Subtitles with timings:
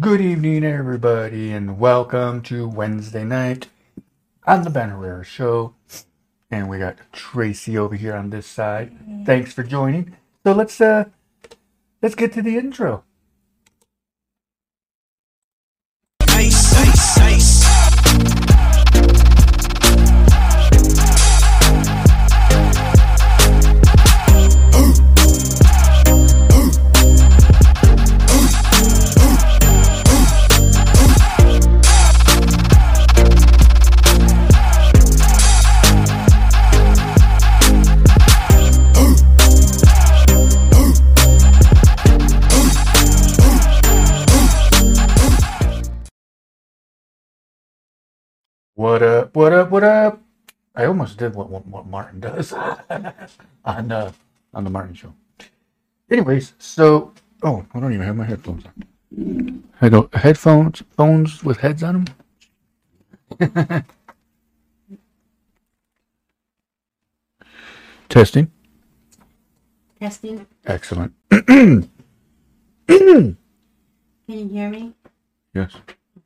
[0.00, 3.68] Good evening, everybody, and welcome to Wednesday night
[4.44, 5.74] on the Ben Herrera Show.
[6.50, 8.92] And we got Tracy over here on this side.
[9.24, 10.16] Thanks for joining.
[10.44, 11.04] So let's uh
[12.02, 13.04] let's get to the intro.
[49.34, 49.36] Up?
[49.36, 49.70] What up?
[49.70, 50.22] What up?
[50.76, 52.52] I almost did what what, what Martin does
[53.64, 54.12] on uh,
[54.52, 55.12] on the Martin Show.
[56.10, 58.84] Anyways, so oh, I don't even have my headphones on.
[59.80, 62.06] I don't headphones phones with heads on
[63.40, 63.40] them.
[68.08, 68.50] Testing.
[69.98, 70.46] Testing.
[70.66, 71.12] Excellent.
[71.46, 71.88] Can
[74.26, 74.92] you hear me?
[75.54, 75.72] Yes.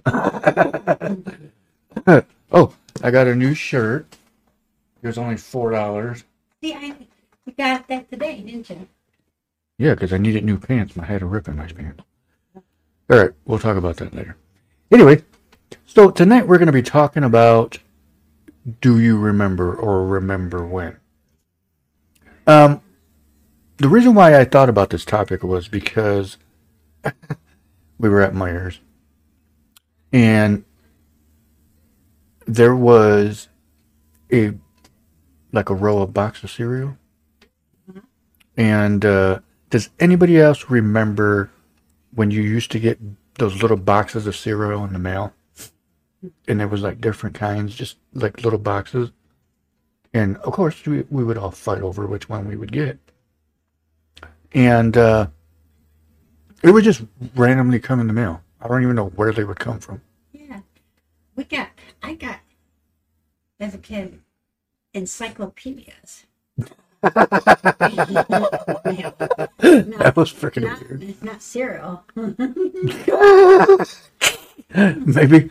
[2.52, 4.06] oh, I got a new shirt.
[5.02, 6.24] It was only four dollars.
[6.62, 6.94] See, I
[7.46, 8.86] you got that today, didn't you?
[9.78, 10.98] Yeah, because I needed new pants.
[10.98, 12.02] I had a rip in my pants.
[13.10, 14.36] All right, we'll talk about that later.
[14.90, 15.22] Anyway,
[15.86, 17.78] so tonight we're going to be talking about
[18.80, 20.98] do you remember or remember when?
[22.46, 22.83] Um,
[23.78, 26.36] the reason why I thought about this topic was because
[27.98, 28.78] we were at Meijers
[30.12, 30.64] and
[32.48, 33.48] there was
[34.32, 34.52] a
[35.52, 36.98] like a row of box of cereal
[38.58, 39.38] and uh,
[39.70, 41.48] does anybody else remember
[42.12, 42.98] when you used to get
[43.34, 45.32] those little boxes of cereal in the mail?
[46.48, 49.12] And there was like different kinds, just like little boxes.
[50.12, 52.98] And of course, we, we would all fight over which one we would get.
[54.52, 55.28] And uh,
[56.64, 57.05] it would just
[57.36, 58.42] randomly come in the mail.
[58.61, 60.02] I don't even know where they would come from.
[60.33, 60.62] Yeah.
[61.36, 61.68] We got
[62.03, 62.39] I got
[63.61, 64.20] as a kid
[64.95, 66.25] encyclopedias.
[69.61, 71.23] That was freaking not, weird.
[71.23, 72.05] not cereal.
[75.07, 75.51] maybe,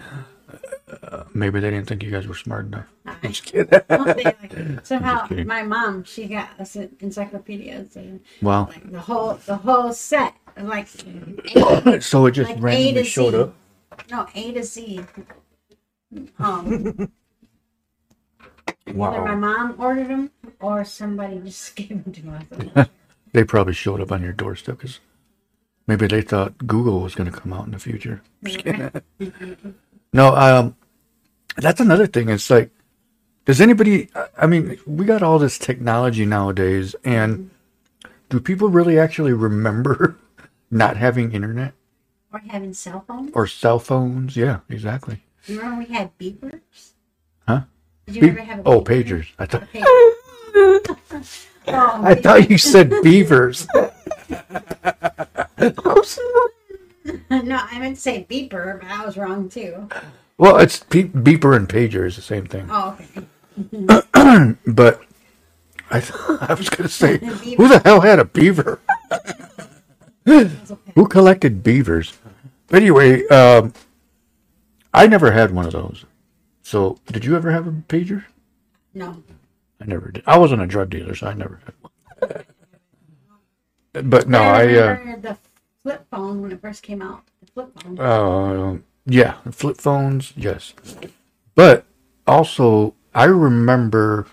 [1.04, 2.88] uh, maybe they didn't think you guys were smart enough.
[3.06, 4.80] I'm just kidding.
[4.84, 5.48] Somehow kidding.
[5.48, 8.68] my mom she got us encyclopedias and Wow.
[8.68, 10.88] like the whole the whole set like
[12.02, 13.54] So it just like randomly showed up.
[14.12, 15.02] No, A to Z.
[16.40, 17.12] Um,
[18.88, 19.36] either my Wow.
[19.36, 22.88] mom ordered them or somebody just gave them to us.
[23.34, 25.00] They probably showed up on your doorstep because
[25.86, 28.22] maybe they thought Google was going to come out in the future.
[28.44, 28.92] Just kidding.
[30.14, 30.76] no, um,
[31.58, 32.30] that's another thing.
[32.30, 32.72] It's like,
[33.46, 34.10] does anybody?
[34.16, 37.50] I- I mean, we got all this technology nowadays, and
[38.30, 40.18] do people really actually remember
[40.72, 41.74] not having internet
[42.32, 43.32] or having cell phones.
[43.34, 44.36] or cell phones?
[44.38, 45.24] Yeah, exactly.
[45.48, 46.60] You remember we had beepers?
[47.48, 47.62] Huh?
[48.06, 49.06] Did you Beep- ever have a oh, beeper?
[49.06, 49.28] pagers.
[49.40, 49.64] I thought.
[49.74, 49.84] Pager.
[51.70, 53.68] Oh, I thought you said beavers.
[53.76, 53.86] no,
[57.30, 59.88] I meant to say beeper, but I was wrong too.
[60.38, 62.68] well, it's pe- beeper and pager is the same thing.
[62.70, 63.26] Oh, okay.
[64.68, 65.02] But
[65.90, 67.18] I, th- I was going to say,
[67.56, 68.80] who the hell had a beaver?
[70.30, 70.52] Okay.
[70.96, 72.18] Who collected beavers?
[72.68, 73.72] But anyway, um,
[74.98, 76.06] I never had one of those.
[76.64, 78.24] So, did you ever have a pager?
[78.94, 79.24] No.
[79.80, 80.24] I never did.
[80.26, 81.92] I wasn't a drug dealer, so I never had one.
[84.10, 84.64] but no, I.
[84.64, 85.38] Uh, remember the
[85.84, 87.24] flip phone when it first came out.
[87.42, 88.00] The flip phone.
[88.00, 90.74] Uh, yeah, flip phones, yes.
[91.54, 91.86] But
[92.26, 94.26] also, I remember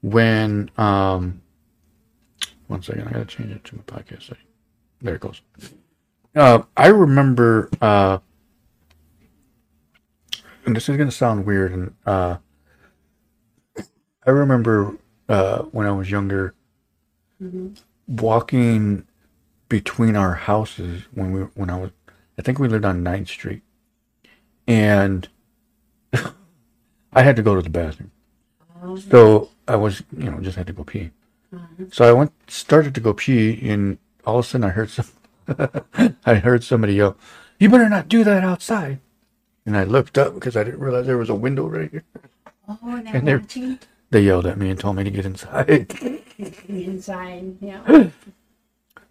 [0.00, 1.42] when um,
[2.66, 4.34] one second, I gotta change it to my podcast.
[5.02, 5.42] There it goes.
[6.34, 8.18] Uh, I remember, uh,
[10.72, 12.38] and this is gonna sound weird, and uh,
[14.26, 14.96] I remember
[15.28, 16.54] uh, when I was younger,
[18.08, 19.06] walking
[19.68, 21.90] between our houses when we when I was
[22.38, 23.60] I think we lived on 9th Street.
[24.66, 25.28] And
[27.12, 28.10] I had to go to the bathroom.
[29.10, 31.10] So I was, you know, just had to go pee.
[31.90, 35.06] So I went started to go pee and all of a sudden I heard some
[36.24, 37.18] I heard somebody yell,
[37.58, 39.00] You better not do that outside.
[39.66, 42.04] And I looked up because I didn't realize there was a window right here.
[42.68, 43.78] Oh, and And they're watching
[44.10, 45.92] They yelled at me and told me to get inside.
[46.68, 47.56] inside.
[47.60, 48.10] Yeah.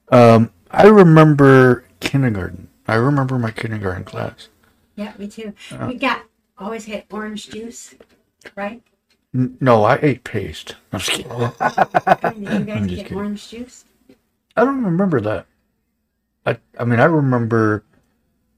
[0.09, 2.67] Um, I remember kindergarten.
[2.87, 4.49] I remember my kindergarten class.
[4.95, 5.53] Yeah, me too.
[5.71, 5.85] Uh.
[5.87, 6.23] we got
[6.57, 7.95] always had orange juice,
[8.55, 8.81] right?
[9.33, 10.75] N- No, I ate paste.
[10.91, 11.31] I'm just kidding.
[11.39, 13.17] Did you I'm guys get kidding.
[13.17, 13.85] orange juice?
[14.57, 15.45] I don't remember that.
[16.45, 17.83] I I mean I remember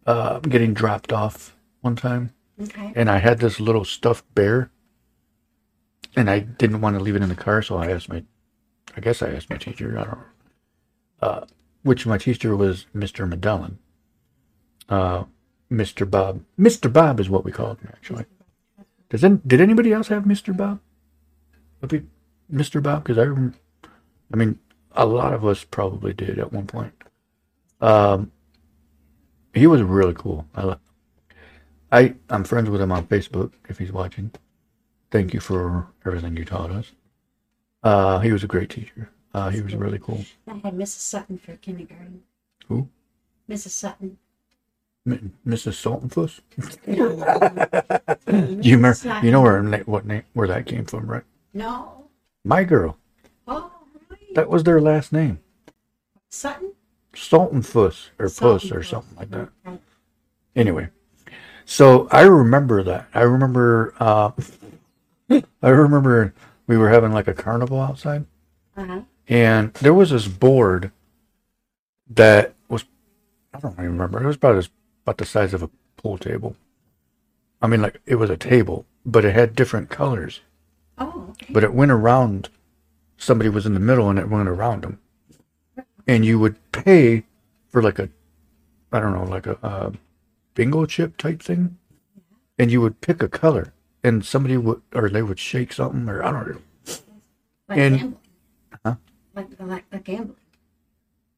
[0.07, 1.53] uh, getting dropped off
[1.83, 2.31] one time,
[2.62, 2.94] Okay.
[2.95, 4.71] and I had this little stuffed bear,
[6.15, 8.24] and I didn't want to leave it in the car, so I asked my,
[8.95, 9.97] I guess I asked my teacher.
[9.97, 10.25] I don't know,
[11.21, 11.45] uh,
[11.83, 13.27] which my teacher was Mr.
[13.27, 13.80] Medellin.
[14.89, 15.25] Uh,
[15.71, 16.09] Mr.
[16.09, 16.44] Bob.
[16.59, 16.91] Mr.
[16.91, 18.25] Bob is what we called him actually.
[19.09, 20.56] Does any, did anybody else have Mr.
[20.56, 20.80] Bob?
[22.51, 22.81] Mr.
[22.81, 23.03] Bob?
[23.03, 23.24] Because I,
[24.31, 24.59] I mean,
[24.91, 26.94] a lot of us probably did at one point.
[27.81, 28.31] Um,
[29.53, 30.47] he was really cool.
[30.56, 30.75] I,
[31.94, 33.51] I, I'm friends with him on Facebook.
[33.69, 34.31] If he's watching,
[35.12, 36.92] thank you for everything you taught us.
[37.84, 39.10] Uh, he was a great teacher.
[39.34, 40.25] Uh, he was really cool.
[40.48, 41.00] I had Mrs.
[41.00, 42.24] Sutton for kindergarten.
[42.68, 42.90] Who?
[43.50, 43.69] Mrs.
[43.69, 44.18] Sutton.
[45.06, 45.74] M- Mrs.
[45.81, 46.40] Saltonfuss.
[48.63, 49.25] You remember, Sutton.
[49.25, 51.24] you know where na- what name where that came from, right?
[51.54, 52.06] No.
[52.44, 52.98] My girl.
[53.48, 53.72] Oh,
[54.10, 54.34] right.
[54.34, 55.40] That was their last name.
[56.30, 56.74] Sutton?
[57.13, 59.50] Saltonfuss or Puss or something like that.
[60.56, 60.90] Anyway,
[61.65, 63.07] so I remember that.
[63.13, 63.94] I remember.
[64.00, 64.31] Uh,
[65.62, 66.33] I remember
[66.68, 68.25] we were having like a carnival outside,
[68.77, 69.01] Uh-huh.
[69.27, 70.92] and there was this board
[72.10, 72.86] that was.
[73.54, 74.21] I don't even remember.
[74.21, 74.69] It was about as
[75.06, 76.56] about the size of a pool table.
[77.62, 80.42] I mean, like it was a table, but it had different colors.
[80.98, 81.51] Oh, okay.
[81.54, 82.50] But it went around.
[83.18, 85.00] Somebody was in the middle, and it went around them.
[86.06, 87.24] And you would pay
[87.69, 88.09] for like a,
[88.92, 89.92] I don't know, like a, uh
[90.54, 91.78] bingo chip type thing,
[92.58, 93.74] and you would pick a color,
[94.04, 96.62] and somebody would, or they would shake something, or I don't know,
[97.70, 98.20] Like and- gambling.
[98.86, 98.96] Huh?
[99.36, 100.36] Like, like, like gambling.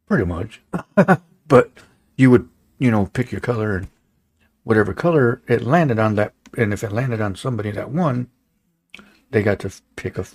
[0.05, 0.61] pretty much.
[1.47, 1.71] but
[2.17, 3.87] you would, you know, pick your color, and
[4.63, 8.29] whatever color it landed on that, and if it landed on somebody that won,
[9.31, 10.25] they got to pick a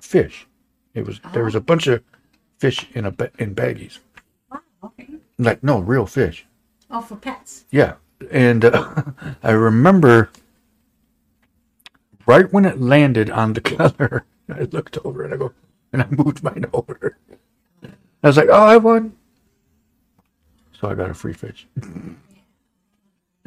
[0.00, 0.46] fish.
[0.94, 1.62] It was there was a oh.
[1.62, 2.02] bunch of
[2.58, 3.98] fish in a in baggies,
[4.50, 5.08] Wow, okay.
[5.38, 6.46] like no real fish.
[6.90, 7.64] Oh, for pets.
[7.70, 7.94] Yeah,
[8.30, 9.02] and uh,
[9.42, 10.30] I remember
[12.26, 15.52] right when it landed on the color, I looked over and I go,
[15.92, 17.18] and I moved mine over.
[18.22, 19.16] I was like, "Oh, I won!"
[20.80, 21.66] So I got a free fish.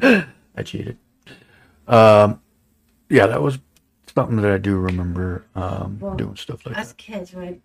[0.00, 0.96] I cheated.
[1.86, 2.40] Um,
[3.08, 3.58] yeah, that was
[4.14, 6.96] something that I do remember um, Well, doing stuff like Us that.
[6.96, 7.60] kids were a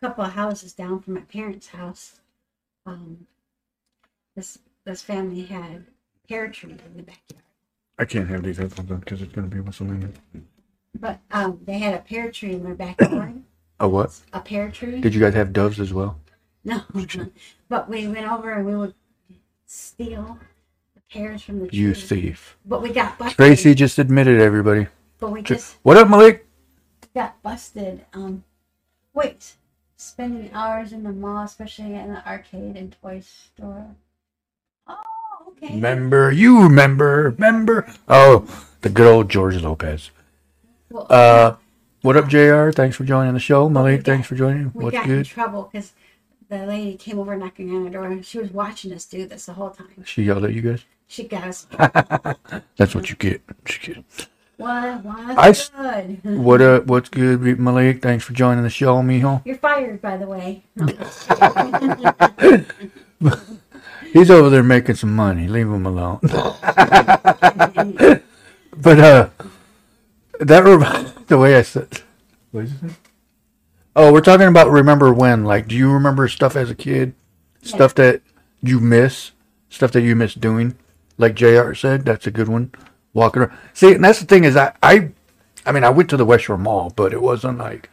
[0.00, 2.20] couple of houses down from my parents' house.
[2.86, 3.26] Um,
[4.34, 5.84] this this family had
[6.28, 7.42] pear tree in the backyard.
[7.98, 10.12] I can't have these headphones on because it's going to be whistling.
[10.98, 13.42] But um, they had a pear tree in their backyard.
[13.80, 14.20] a what?
[14.32, 15.00] a pear tree.
[15.00, 16.18] Did you guys have doves as well?
[16.64, 16.82] No,
[17.68, 18.94] but we went over and we would
[19.66, 20.38] steal
[20.94, 21.78] the pears from the tree.
[21.78, 22.56] You thief.
[22.64, 23.36] But we got busted.
[23.36, 24.86] Tracy just admitted everybody.
[25.18, 26.46] But we Tr- just What up, Malik?
[27.14, 28.04] got busted.
[28.12, 28.44] Um,
[29.14, 29.54] wait,
[29.96, 33.86] spending hours in the mall, especially in the arcade and toy store.
[34.86, 34.96] Oh,
[35.62, 35.74] okay.
[35.74, 37.92] Remember, you remember, remember.
[38.08, 38.46] Oh,
[38.80, 40.10] the good old George Lopez.
[40.90, 41.56] Well, Uh,
[42.02, 42.70] what up, JR?
[42.70, 43.68] Thanks for joining the show.
[43.68, 44.70] Malik, thanks for joining.
[44.74, 45.26] we What's got in good?
[45.26, 45.92] trouble because
[46.48, 49.46] the lady came over knocking on our door and she was watching us do this
[49.46, 50.04] the whole time.
[50.04, 50.84] She yelled at you guys.
[51.08, 51.66] She got us.
[52.76, 53.42] That's what you get.
[53.64, 54.04] Just kidding.
[54.58, 55.04] what?
[55.04, 56.20] What's I good?
[56.38, 56.86] What up?
[56.86, 58.00] What's good, Malik?
[58.02, 59.42] Thanks for joining the show, mijo.
[59.44, 60.62] You're fired, by the way.
[64.12, 65.48] He's over there making some money.
[65.48, 66.20] Leave him alone.
[68.80, 69.28] But uh,
[70.40, 72.02] that rem- the way I said.
[72.52, 72.92] What is it?
[73.96, 75.44] Oh, we're talking about remember when.
[75.44, 77.14] Like, do you remember stuff as a kid?
[77.62, 78.22] Stuff that
[78.62, 79.32] you miss,
[79.68, 80.76] stuff that you miss doing.
[81.18, 81.74] Like Jr.
[81.74, 82.70] said, that's a good one.
[83.12, 83.58] Walking around.
[83.74, 85.10] See, and that's the thing is, I, I,
[85.66, 87.90] I mean, I went to the West Shore Mall, but it wasn't like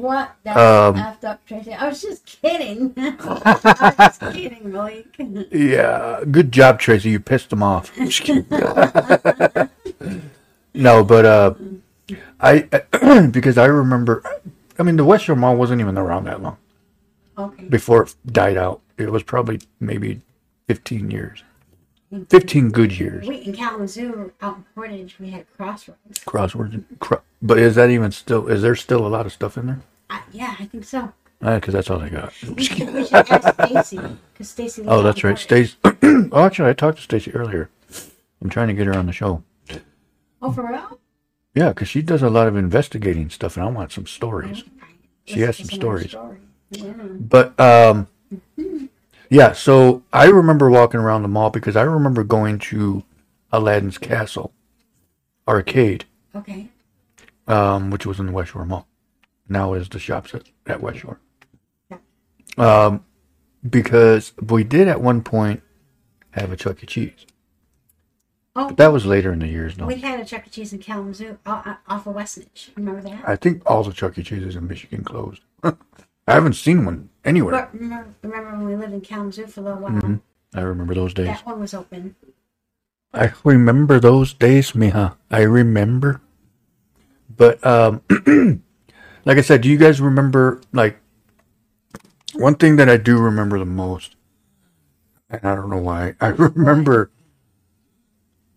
[0.00, 0.34] what?
[0.44, 1.72] That's Um, effed up, Tracy.
[1.72, 2.92] I was just kidding.
[2.96, 5.06] I was just kidding, Malik.
[5.52, 7.10] Yeah, good job, Tracy.
[7.10, 7.92] You pissed them off.
[10.72, 11.54] No, but uh,
[12.40, 12.60] I
[13.30, 14.22] because I remember.
[14.78, 16.56] I mean, the West Shore Mall wasn't even around that long
[17.36, 17.64] Okay.
[17.64, 18.80] before it died out.
[18.96, 20.20] It was probably maybe
[20.68, 21.42] fifteen years,
[22.28, 23.26] fifteen good years.
[23.26, 26.18] We in Kalamazoo, out in Portage, we had Crossroads.
[26.20, 28.48] Crosswords, cro- but is that even still?
[28.48, 29.80] Is there still a lot of stuff in there?
[30.08, 31.12] I, yeah, I think so.
[31.40, 32.34] Because that's all I got.
[32.42, 33.96] We should, we should ask Stacy
[34.32, 34.84] because Stacy.
[34.86, 35.38] Oh, that's right.
[35.38, 35.76] Stacy.
[35.84, 37.70] oh, actually, I talked to Stacy earlier.
[38.42, 39.42] I'm trying to get her on the show.
[40.42, 40.98] Oh, for real?
[41.54, 44.64] Yeah, because she does a lot of investigating stuff, and I want some stories.
[45.24, 46.10] She has some stories.
[46.10, 46.38] story.
[46.70, 46.92] Yeah.
[46.92, 48.08] But um,
[49.30, 53.04] Yeah, so I remember walking around the mall because I remember going to
[53.52, 54.52] Aladdin's Castle
[55.46, 56.68] arcade, Okay.
[57.46, 58.86] um, which was in the West Shore Mall.
[59.48, 61.18] Now is the shops at, at West Shore.
[61.90, 61.98] Yeah.
[62.58, 63.04] Um,
[63.68, 65.62] because we did at one point
[66.32, 66.86] have a Chuck E.
[66.86, 67.26] Cheese.
[68.56, 69.86] Oh, But that was later in the years, no.
[69.86, 70.50] we had a Chuck E.
[70.50, 72.70] Cheese in Kalamazoo o- o- off of Westnedge.
[72.76, 73.22] Remember that?
[73.28, 74.22] I think all the Chuck E.
[74.24, 75.42] Cheeses in Michigan closed.
[76.30, 77.52] I haven't seen one anywhere.
[77.52, 79.90] But remember, remember when we lived in Kalamazoo for a little while?
[79.90, 80.20] Mhm.
[80.54, 81.26] I remember those days.
[81.26, 82.14] That one was open.
[83.12, 85.16] I remember those days, Mija.
[85.28, 86.20] I remember.
[87.36, 88.02] But um
[89.24, 91.00] like I said, do you guys remember like
[92.34, 94.14] one thing that I do remember the most?
[95.30, 96.14] And I don't know why.
[96.20, 97.10] I remember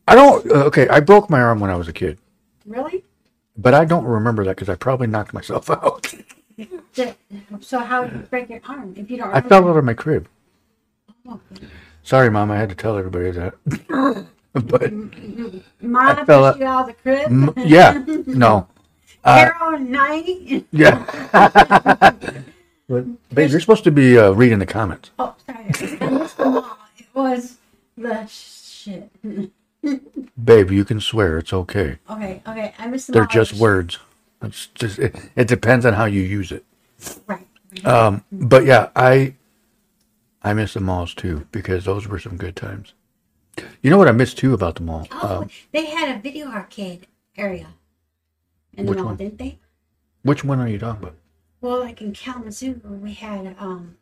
[0.07, 2.19] I don't uh, okay, I broke my arm when I was a kid,
[2.67, 3.03] Really?
[3.57, 6.13] but I don't remember that cuz I probably knocked myself out.
[7.61, 9.49] So how did you break your arm if you don't I remember?
[9.49, 10.27] fell out of my crib.
[11.27, 11.39] Oh,
[12.03, 13.53] Sorry, mom, I had to tell everybody that.
[14.53, 14.91] but
[15.81, 17.27] Mom I fell out- you out of the crib?
[17.27, 18.67] m- yeah, no.
[19.25, 20.65] Uh, Arrow night?
[20.71, 21.05] Yeah.
[22.89, 25.11] but, babe, you're supposed to be uh, reading the comments.
[25.17, 25.71] Oh, sorry.
[26.01, 26.77] I missed them all.
[26.97, 27.55] It was
[27.97, 29.09] the shit.
[30.43, 31.37] Babe, you can swear.
[31.37, 31.99] It's okay.
[32.09, 32.73] Okay, okay.
[32.77, 33.97] I missed They're just words.
[34.43, 36.65] It's just it, it depends on how you use it.
[37.27, 37.47] Right.
[37.85, 39.35] Um, but yeah, I
[40.43, 42.93] I miss the malls too because those were some good times.
[43.81, 45.07] You know what I miss too about the mall?
[45.11, 47.07] Oh, Um, they had a video arcade
[47.37, 47.67] area
[48.73, 49.15] in the mall, one?
[49.17, 49.59] didn't they?
[50.23, 51.15] which one are you talking about?
[51.61, 53.97] Well, like in Kalamazoo, we had um.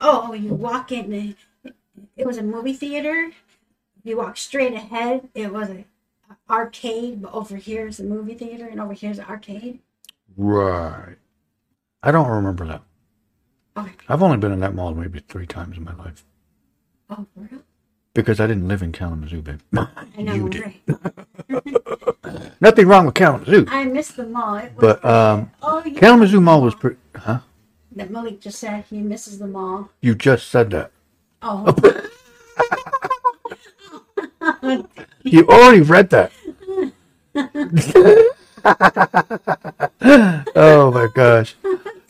[0.00, 1.36] Oh, you walk in.
[2.16, 3.30] It was a movie theater.
[4.04, 5.28] You walk straight ahead.
[5.34, 5.84] It was a
[6.50, 9.80] arcade, but over here is the movie theater, and over here is the arcade.
[10.36, 11.16] Right.
[12.02, 12.82] I don't remember that.
[13.76, 13.92] Okay.
[14.08, 16.24] I've only been in that mall maybe three times in my life
[17.10, 17.62] Oh, for real?
[18.14, 19.60] because I didn't live in Kalamazoo, babe.
[19.76, 19.88] I
[20.22, 20.34] know.
[20.34, 20.74] you did.
[21.48, 22.54] right.
[22.60, 24.56] Nothing wrong with Kalamazoo, I missed the mall.
[24.56, 26.96] It was but um, oh, you Kalamazoo Mall was pretty.
[27.14, 27.40] Huh?
[27.92, 29.90] That Malik just said he misses the mall.
[30.02, 30.90] You just said that.
[31.40, 31.72] Oh,
[35.22, 36.32] You already read that.
[40.56, 41.54] oh my gosh.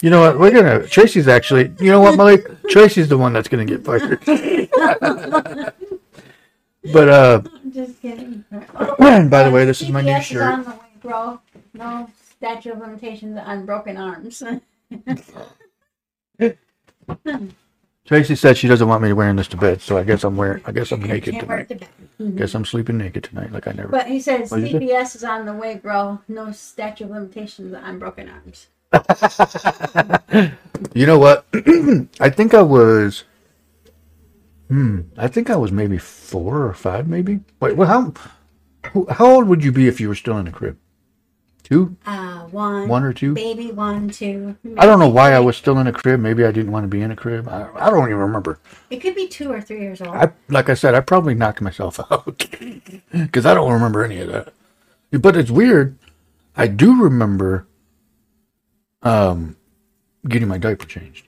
[0.00, 0.38] You know what?
[0.38, 2.47] We're gonna Tracy's actually you know what, Malik?
[2.69, 4.21] Tracy's the one that's gonna get fired.
[6.93, 8.45] but uh I'm just kidding.
[8.50, 10.43] by the way, this is my new shirt.
[10.43, 11.41] on the way, bro.
[11.75, 14.43] No statute of limitations on broken arms.
[18.05, 20.62] Tracy said she doesn't want me wearing this to bed, so I guess I'm wearing
[20.65, 21.88] I guess I'm naked Can't wear it tonight.
[22.34, 24.87] Guess I'm sleeping naked tonight like I never But he says What'd you say?
[24.87, 26.20] CPS is on the way, bro.
[26.26, 28.66] No statute of limitations on broken arms.
[30.94, 31.44] You know what?
[32.20, 33.25] I think I was.
[34.68, 35.00] Hmm.
[35.16, 37.40] I think I was maybe four or five, maybe.
[37.60, 37.76] Wait.
[37.76, 38.12] Well, how?
[38.92, 40.76] who- How old would you be if you were still in the crib?
[41.68, 42.88] Two, Uh, one.
[42.88, 43.34] one or two?
[43.34, 44.56] Baby, one, two.
[44.78, 46.18] I don't know why I was still in a crib.
[46.18, 47.46] Maybe I didn't want to be in a crib.
[47.46, 48.58] I, I don't even remember.
[48.88, 50.16] It could be two or three years old.
[50.16, 52.25] I like I said, I probably knocked myself out
[53.12, 54.54] because I don't remember any of that.
[55.20, 55.98] But it's weird.
[56.56, 57.66] I do remember
[59.02, 59.56] um,
[60.26, 61.26] getting my diaper changed.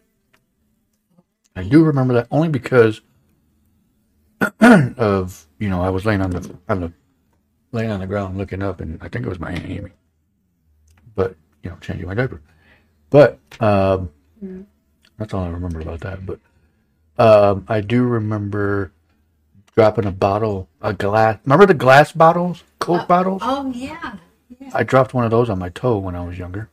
[1.55, 3.03] I do remember that only because
[4.61, 6.93] of you know I was laying on the on the
[7.73, 9.91] laying on the ground looking up, and I think it was my aunt Amy.
[11.15, 12.41] But you know, changing my diaper.
[13.11, 14.11] But um,
[14.43, 14.65] Mm.
[15.19, 16.25] that's all I remember about that.
[16.25, 16.41] But
[17.19, 18.91] um, I do remember
[19.77, 21.39] dropping a bottle, a glass.
[21.45, 23.43] Remember the glass bottles, Coke bottles?
[23.45, 24.15] oh, yeah.
[24.59, 24.71] yeah.
[24.73, 26.71] I dropped one of those on my toe when I was younger.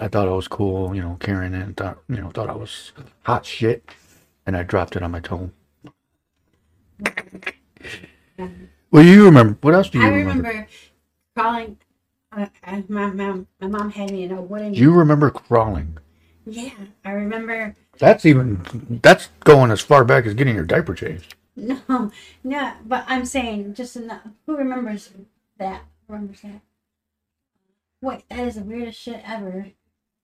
[0.00, 1.76] I thought it was cool, you know, carrying it.
[1.76, 2.92] Thought, you know, thought I was
[3.24, 3.88] hot shit,
[4.46, 5.50] and I dropped it on my toe.
[8.90, 9.58] Well, you remember?
[9.60, 10.48] What else do you I remember?
[10.48, 10.68] remember
[11.36, 11.78] crawling.
[12.34, 12.50] My,
[12.88, 14.74] my, my mom had me in a wooden.
[14.74, 15.98] You remember crawling?
[16.46, 16.72] Yeah,
[17.04, 17.74] I remember.
[17.98, 21.34] That's even that's going as far back as getting your diaper changed.
[21.56, 22.10] No,
[22.42, 24.22] no, but I'm saying just enough.
[24.46, 25.10] Who remembers
[25.58, 25.82] that?
[26.08, 26.60] Remembers that?
[28.02, 29.68] Wait, that is the weirdest shit ever.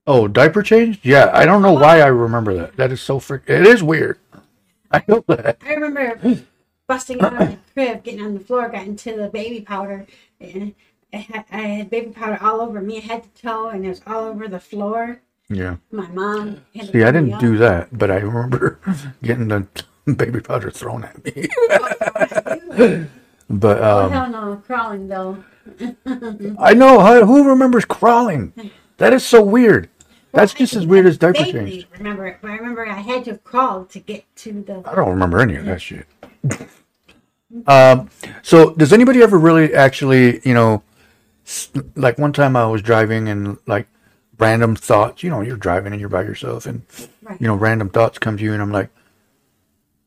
[0.06, 1.06] Oh, diaper changed?
[1.06, 2.76] Yeah, I don't know why I remember that.
[2.76, 3.44] That is so frick.
[3.46, 4.18] It is weird.
[4.90, 5.58] I know that.
[5.64, 6.42] I remember
[6.88, 10.06] busting out of the crib, getting on the floor, got into the baby powder,
[10.40, 10.74] and
[11.18, 14.24] had, I had baby powder all over me, head to toe, and it was all
[14.24, 15.20] over the floor.
[15.48, 15.76] Yeah.
[15.90, 16.60] My mom.
[16.74, 18.78] See, I didn't do that, but I remember
[19.22, 19.66] getting the
[20.16, 21.48] baby powder thrown at me.
[23.50, 25.44] but Oh um, hell no, crawling though.
[26.58, 28.52] I know who remembers crawling.
[28.98, 29.88] That is so weird.
[30.32, 31.86] That's just as weird as diaper change.
[31.98, 34.82] Remember, it, but I remember I had to crawl to get to the.
[34.86, 36.06] I don't remember any of that shit.
[37.66, 38.08] um,
[38.42, 40.82] so does anybody ever really actually, you know,
[41.96, 43.86] like one time I was driving and like
[44.38, 46.82] random thoughts, you know, you're driving and you're by yourself and
[47.22, 47.40] Right.
[47.40, 48.90] you know, random thoughts come to you and I'm like,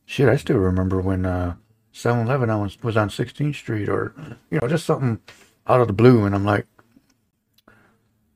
[0.04, 1.54] shit, I still remember when uh
[1.92, 4.12] 7-Eleven I was, was on 16th Street or,
[4.50, 5.20] you know, just something
[5.66, 6.66] out of the blue and I'm like,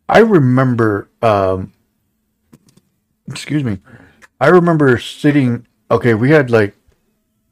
[0.09, 1.73] I remember, um,
[3.29, 3.79] excuse me,
[4.41, 5.67] I remember sitting.
[5.91, 6.75] Okay, we had like,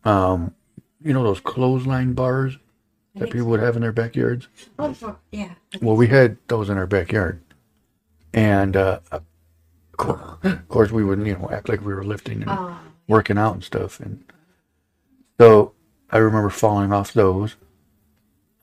[0.04, 0.54] um,
[1.02, 2.56] you know those clothesline bars
[3.16, 4.48] that people would have in their backyards.
[4.78, 5.54] Oh, yeah.
[5.80, 7.40] Well, we had those in our backyard,
[8.34, 9.22] and uh, of
[10.68, 13.64] course we would you know act like we were lifting and Oh, working out and
[13.64, 13.98] stuff.
[14.00, 14.22] And
[15.40, 15.72] so
[16.10, 17.56] I remember falling off those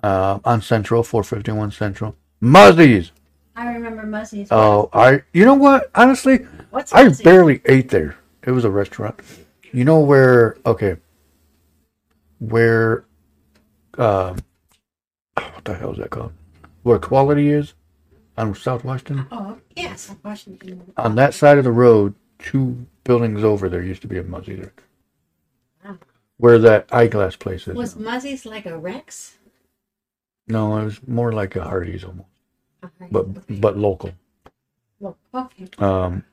[0.03, 2.15] uh, on Central, 451 Central.
[2.41, 3.11] Muzzies.
[3.55, 4.47] I remember Muzzies.
[4.51, 5.21] Oh, I.
[5.33, 5.89] You know what?
[5.95, 6.39] Honestly,
[6.71, 7.23] What's I Muzzies?
[7.23, 8.17] barely ate there.
[8.43, 9.19] It was a restaurant.
[9.71, 10.57] You know where?
[10.65, 10.97] Okay.
[12.39, 13.05] Where?
[13.97, 14.37] Um.
[15.35, 16.33] what the hell is that called?
[16.83, 17.73] Where Quality is
[18.37, 19.25] on South Washington.
[19.31, 20.91] Oh, yes, Washington.
[20.97, 24.55] On that side of the road, two buildings over, there used to be a Muzzy
[24.55, 24.73] there.
[25.85, 25.97] Wow.
[26.37, 27.75] Where that eyeglass place is.
[27.75, 28.11] Was now.
[28.11, 29.37] Muzzies like a Rex?
[30.47, 32.27] No, it was more like a Hardee's almost,
[32.83, 33.07] Okay.
[33.11, 34.13] but but local.
[34.99, 35.67] Well, okay.
[35.77, 36.25] Um,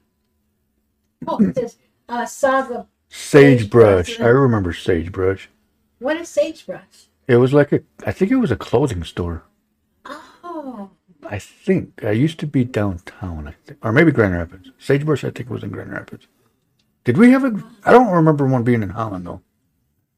[1.29, 1.77] Oh, this
[2.09, 2.87] uh, saga.
[3.09, 4.07] sagebrush.
[4.09, 4.21] Sagebrush.
[4.21, 5.49] I remember sagebrush.
[5.99, 7.07] What is sagebrush?
[7.31, 7.81] It was like a.
[8.05, 9.45] I think it was a clothing store.
[10.43, 10.91] Oh,
[11.23, 14.73] I think I used to be downtown, I think, or maybe Grand Rapids.
[14.81, 16.27] Sagebrush, I think, was in Grand Rapids.
[17.05, 17.63] Did we have a?
[17.85, 19.43] I don't remember one being in Holland though.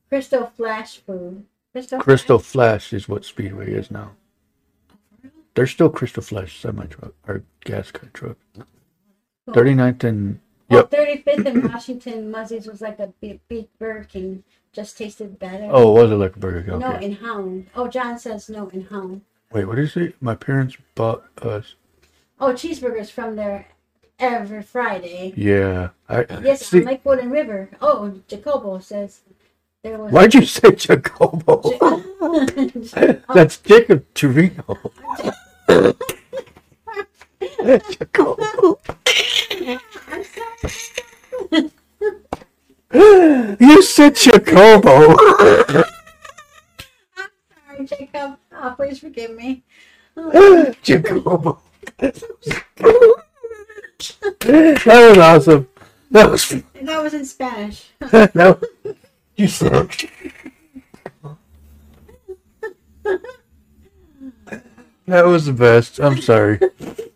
[0.08, 1.44] Crystal Flash Food.
[1.72, 2.00] Crystal.
[2.00, 4.12] Crystal Flash is what Speedway is now.
[5.54, 8.38] There's still Crystal Flash semi truck or gas car truck.
[9.50, 10.40] 39th and
[10.72, 10.90] yep.
[10.90, 14.44] 35th in Washington, Muzzies was like a big, big Burger King.
[14.72, 15.68] Just tasted better.
[15.70, 16.78] Oh, was it like a Burger King?
[16.78, 17.04] No, Okay.
[17.06, 17.66] in Holland.
[17.74, 19.22] Oh, John says no in Holland.
[19.52, 20.14] Wait, what did you say?
[20.20, 21.74] My parents bought us.
[22.40, 23.66] Oh, cheeseburgers from there
[24.18, 25.34] every Friday.
[25.36, 25.90] Yeah.
[26.08, 26.78] I Yes, see.
[26.80, 27.68] on Lakewood and River.
[27.82, 29.20] Oh, Jacobo says
[29.82, 30.10] there was.
[30.10, 31.60] Why'd you say Jacobo?
[33.34, 34.64] That's Jacob Trevino.
[37.90, 38.78] Jacobo.
[42.92, 45.16] You said Jacobo.
[45.18, 45.84] I'm
[47.66, 48.38] Sorry, Jacob.
[48.52, 49.62] Oh, please forgive me.
[50.82, 51.60] Jacobo.
[51.98, 52.22] That
[54.86, 55.68] was awesome.
[56.10, 57.90] That was That was in Spanish.
[58.34, 58.60] no.
[59.36, 59.88] You said.
[65.06, 65.98] That was the best.
[65.98, 66.60] I'm sorry.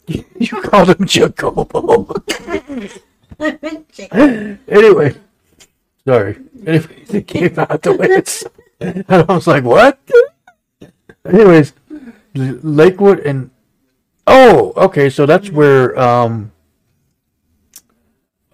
[0.07, 2.15] You called him Jacobo.
[4.69, 5.15] Anyway,
[6.07, 6.39] sorry.
[6.67, 8.45] Anyways, it came out the way it's.
[8.81, 9.99] And I was like, what?
[11.25, 11.73] Anyways,
[12.35, 13.51] Lakewood and.
[14.27, 15.09] Oh, okay.
[15.11, 15.99] So that's where.
[15.99, 16.53] um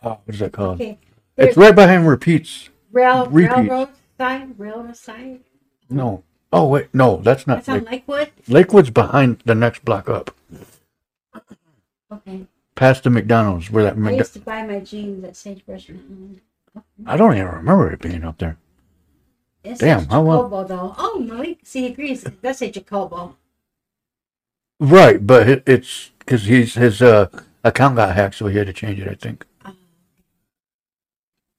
[0.03, 0.81] oh, What is that called?
[0.81, 0.99] Okay.
[1.37, 2.69] It's right behind Repeats.
[2.93, 3.57] rail, Repeats.
[3.57, 4.59] railroad side.
[4.59, 5.41] Railroad side.
[5.89, 6.23] No.
[6.53, 6.89] Oh, wait.
[6.93, 7.65] No, that's not.
[7.65, 8.31] That's on Lakewood.
[8.49, 10.31] Lakewood's behind the next block up.
[12.13, 12.47] Okay.
[12.75, 13.95] Past the McDonald's, where that.
[13.95, 15.91] I McDo- used to buy my jeans at Sagebrush
[17.07, 18.57] I don't even remember it being up there.
[19.63, 20.95] It Damn, says how long- Jacobo though.
[20.99, 21.59] Oh, Malik.
[21.65, 22.25] See, he agrees.
[22.41, 23.37] That's a Jacobo.
[24.81, 27.29] Right, but it, it's because he's his uh,
[27.63, 29.09] account got hacked, so he had to change it.
[29.09, 29.45] I think.
[29.65, 29.73] Uh,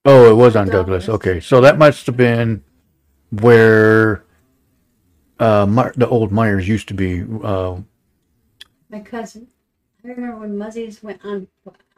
[0.06, 1.06] Oh, it was on Douglas.
[1.06, 1.10] Douglas.
[1.10, 2.62] Okay, so that must have been
[3.30, 4.26] where
[5.40, 7.24] uh, the old Meijers used to be.
[7.42, 7.78] Uh,
[8.90, 9.48] my cousin.
[10.04, 11.48] I remember when Muzzies went on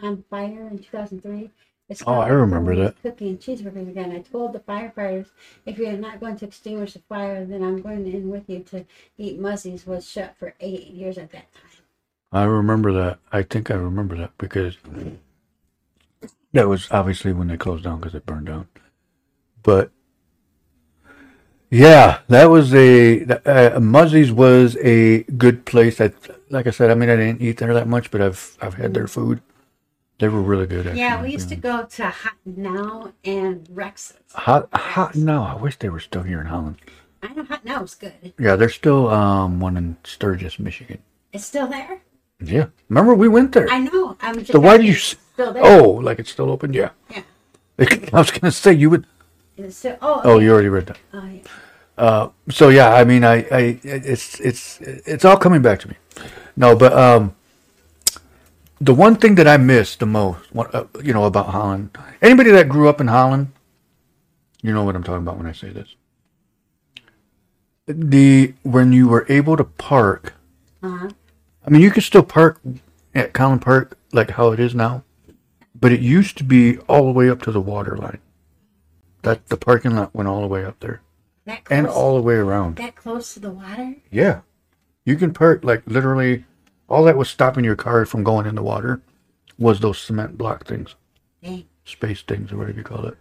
[0.02, 1.50] on fire in 2003.
[1.88, 3.02] It's Oh, I remember that.
[3.02, 4.12] Cooking cheeseburgers again.
[4.12, 5.30] I told the firefighters,
[5.65, 8.86] if you're not going to extinguish the fire, then I'm going in with you to
[9.18, 9.86] eat Muzzies.
[9.86, 11.72] Was shut for eight years at that time.
[12.32, 13.20] I remember that.
[13.32, 14.78] I think I remember that because
[16.54, 18.68] that was obviously when they closed down because it burned down.
[19.63, 19.91] But
[21.70, 26.02] yeah, that was a uh, Muzzies was a good place.
[26.02, 26.12] I
[26.49, 28.93] like I said, I mean, I didn't eat there that much, but I've I've had
[28.93, 29.41] their food.
[30.19, 30.88] They were really good.
[30.88, 30.99] Actually.
[31.01, 34.17] Yeah, we used to go to Hot Now and Rex's.
[34.34, 35.15] hot hot.
[35.15, 35.43] Now.
[35.43, 36.77] I wish they were still here in Holland.
[37.21, 38.34] I know Hot Now is good.
[38.39, 40.99] Yeah, there's still um one in Sturgis, Michigan.
[41.34, 42.01] It's still there.
[42.39, 43.67] Yeah, remember we went there.
[43.69, 44.15] I know.
[44.21, 44.93] I'm just So why do you?
[44.93, 45.63] still there?
[45.65, 46.71] Oh, like it's still open?
[46.73, 46.91] Yeah.
[47.12, 47.23] Yeah.
[48.13, 49.05] I was gonna say you would.
[49.58, 50.97] It's still, oh, Oh, you already read that.
[51.13, 51.41] Oh, yeah.
[51.97, 55.95] Uh, so yeah, I mean, I, I, it's, it's, it's all coming back to me.
[56.56, 57.36] No, but um,
[58.80, 61.98] the one thing that I miss the most, what, uh, you know, about Holland.
[62.22, 63.52] Anybody that grew up in Holland,
[64.62, 65.96] you know what I'm talking about when I say this.
[67.88, 70.34] The when you were able to park,
[70.82, 71.10] Uh-huh.
[71.65, 72.60] I mean, you could still park
[73.13, 75.04] at Kollen Park like how it is now,
[75.80, 78.20] but it used to be all the way up to the water line.
[79.22, 81.02] That the parking lot went all the way up there
[81.70, 82.78] and all the way around.
[82.78, 83.96] that close to the water?
[84.12, 84.41] Yeah.
[85.06, 86.46] You can park like literally
[86.89, 89.02] all that was stopping your car from going in the water
[89.58, 90.96] was those cement block things,
[91.44, 91.65] Dang.
[91.86, 93.18] space things or whatever you call it.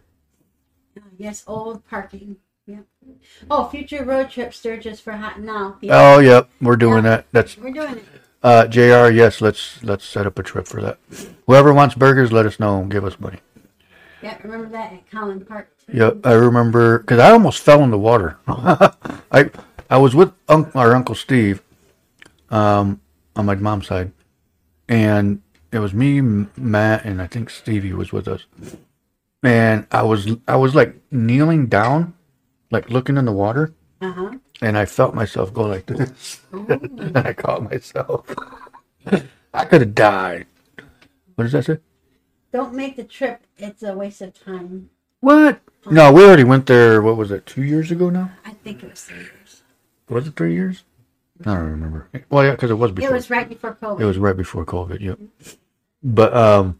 [1.18, 2.36] Yes, old parking.
[2.66, 2.78] Yeah.
[3.50, 5.76] Oh, future road trip Sturgis for Hot 'n Now.
[5.90, 7.10] Oh, yep, we're doing Yeah.
[7.10, 7.26] that.
[7.32, 8.04] That's We're doing it.
[8.42, 10.98] uh JR, yes, let's let's set up a trip for that.
[11.46, 13.38] Whoever wants burgers, let us know and give us money.
[14.22, 15.68] Yeah, remember that at Kollen Park.
[15.86, 15.98] Too.
[15.98, 18.38] Yep, I remember cuz I almost fell in the water.
[18.48, 19.50] I
[19.90, 21.62] I was with un- our uncle Steve
[22.54, 23.00] um
[23.36, 24.12] on my mom's side
[24.88, 25.40] and
[25.72, 28.46] it was me, Matt, and I think Stevie was with us.
[29.42, 32.14] And I was I was like kneeling down,
[32.70, 34.30] like looking in the water, Uh huh.
[34.62, 38.24] and I felt myself go like this, and I caught myself.
[39.52, 40.46] I could have died.
[41.34, 41.78] What does that say?
[42.52, 43.42] Don't make the trip.
[43.58, 44.90] It's a waste of time.
[45.20, 45.60] What?
[45.90, 47.02] No, we already went there.
[47.02, 47.46] What was it?
[47.46, 48.30] Two years ago now?
[48.46, 49.62] I think it was three years.
[50.08, 50.84] Was it three years?
[51.46, 52.08] I don't remember.
[52.30, 53.10] Well, yeah, because it was before.
[53.10, 54.00] It was right before COVID.
[54.00, 55.00] It was right before COVID.
[55.00, 55.18] Yep.
[56.02, 56.78] But um,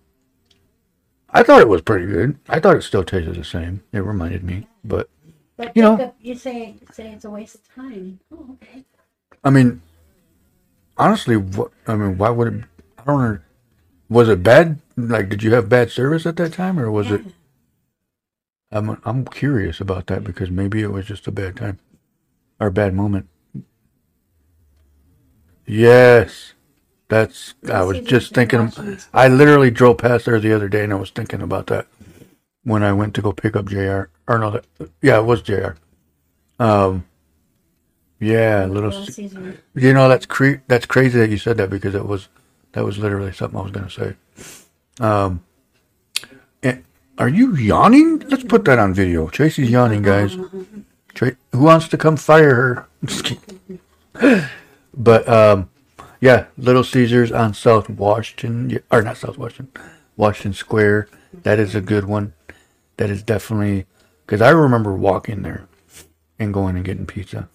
[1.30, 2.38] I thought it was pretty good.
[2.48, 3.82] I thought it still tasted the same.
[3.92, 5.08] It reminded me, but
[5.56, 8.20] But you know- Jacob, you say say it's a waste of time.
[8.32, 8.84] Oh, okay.
[9.42, 9.82] I mean,
[10.96, 12.64] honestly, what I mean, why would it?
[12.98, 13.38] I don't know.
[14.08, 14.80] Was it bad?
[14.96, 17.22] Like, did you have bad service at that time, or was it?
[18.70, 21.78] I'm I'm curious about that because maybe it was just a bad time
[22.60, 23.28] or a bad moment.
[25.66, 26.52] Yes,
[27.08, 27.54] that's.
[27.70, 28.72] I was just thinking.
[29.12, 31.86] I literally drove past there the other day, and I was thinking about that
[32.64, 34.04] when I went to go pick up Jr.
[34.26, 34.66] Or no, that,
[35.02, 35.72] yeah, it was Jr.
[36.58, 37.06] Um,
[38.20, 38.92] yeah, little.
[38.92, 39.60] Caesar.
[39.74, 42.28] you know that's cre- that's crazy that you said that because it was
[42.72, 44.16] that was literally something I was going to say.
[45.00, 45.44] Um,
[46.62, 46.84] and
[47.18, 48.20] are you yawning?
[48.28, 49.28] Let's put that on video.
[49.28, 50.36] Tracy's yawning, guys.
[51.14, 52.86] Tra- who wants to come fire
[54.16, 54.48] her?
[54.96, 55.70] But um,
[56.20, 59.82] yeah, Little Caesars on South Washington, or not South Washington,
[60.16, 61.08] Washington Square.
[61.42, 62.32] That is a good one.
[62.96, 63.86] That is definitely
[64.24, 65.66] because I remember walking there
[66.38, 67.48] and going and getting pizza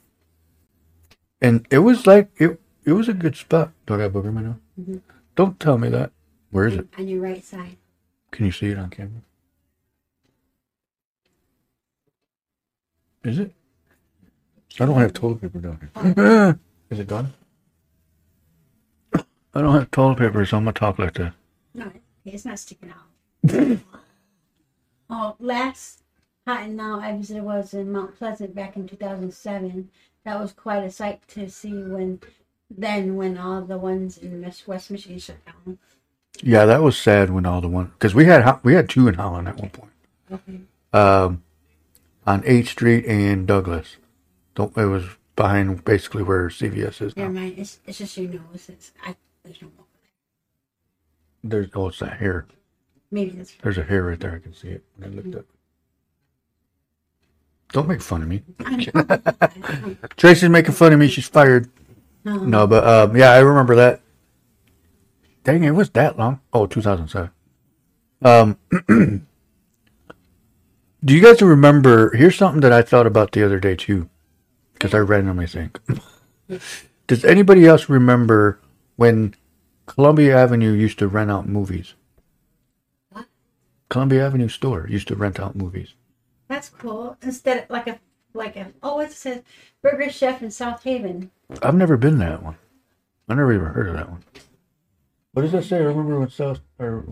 [1.41, 2.60] and it was like it.
[2.86, 3.71] It was a good spot.
[3.86, 5.02] Do I got booger right now?
[5.36, 6.12] Don't tell me that.
[6.49, 6.88] Where is it?
[6.97, 7.78] On your right side.
[8.32, 9.21] Can you see it on camera?
[13.23, 13.54] Is it?
[14.80, 16.60] I don't have toilet paper down here.
[16.89, 17.34] is it gone?
[19.13, 21.34] I don't have toilet paper, so I'm gonna talk like that.
[21.73, 23.80] No, okay, it's not sticking out.
[25.10, 26.04] oh, last
[26.49, 29.91] Hot 'n Now I visited was in Mount Pleasant back in 2007.
[30.23, 32.21] That was quite a sight to see when,
[32.71, 35.78] then when all the ones in Miss West Michigan shut down.
[36.41, 39.13] Yeah, that was sad when all the one because we had we had two in
[39.13, 39.91] Holland at one point.
[40.32, 40.62] Okay.
[40.91, 41.43] Um,
[42.25, 43.97] on 8th Street and Douglas.
[44.56, 45.06] Don't it was
[45.39, 47.23] behind basically where CVS is now.
[47.23, 47.56] Never mind.
[47.58, 48.67] It's, it's just your nose.
[48.67, 49.69] It's, I, there's no.
[51.41, 52.45] There's oh, it's that hair.
[53.10, 54.36] Maybe that's There's a hair right there.
[54.36, 55.45] I can see it when I looked up.
[57.71, 58.43] Don't make fun of me.
[60.17, 61.08] Tracy's making fun of me.
[61.08, 61.69] She's fired.
[62.25, 62.36] no.
[62.36, 64.02] No, but um, yeah, I remember that.
[65.45, 66.41] Dang, it was that long.
[66.52, 67.32] Oh, 2007.
[68.23, 68.58] Um,
[71.06, 72.13] do you guys remember?
[72.13, 74.10] Here's something that I thought about the other day too,
[74.80, 75.80] because I randomly think.
[77.08, 78.62] Does anybody else remember
[78.96, 79.36] when
[79.86, 81.96] Columbia Avenue used to rent out movies?
[83.10, 83.26] What?
[83.89, 85.96] Columbia Avenue store used to rent out movies.
[86.48, 87.18] That's cool.
[87.22, 88.00] Instead of like a,
[88.34, 89.42] like a, oh, it says
[89.82, 91.30] Burger Chef in South Haven.
[91.62, 92.56] I've never been to that one.
[93.28, 94.24] I never even heard of that one.
[95.34, 95.78] What does that say?
[95.78, 96.62] I remember when South.
[96.80, 97.06] Or...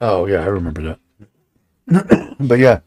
[0.00, 0.98] Oh yeah, I remember
[1.88, 2.36] that.
[2.40, 2.80] but yeah,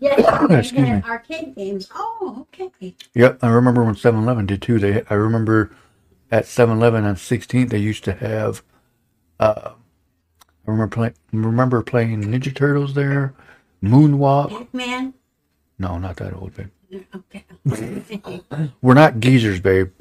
[0.00, 1.02] Yeah, Excuse me.
[1.06, 1.88] arcade games.
[1.94, 2.94] Oh, okay.
[3.14, 3.38] yep.
[3.42, 4.78] I remember when 7-Eleven did too.
[4.78, 5.70] They, I remember
[6.30, 8.62] at 7-Eleven on 16th they used to have.
[9.40, 9.72] Uh,
[10.42, 11.14] I remember playing.
[11.32, 13.34] Remember playing Ninja Turtles there,
[13.82, 14.50] Moonwalk.
[14.50, 15.14] Pac-Man.
[15.78, 16.70] No, not that old, babe.
[17.14, 17.44] Okay.
[18.82, 19.90] We're not geezers, babe.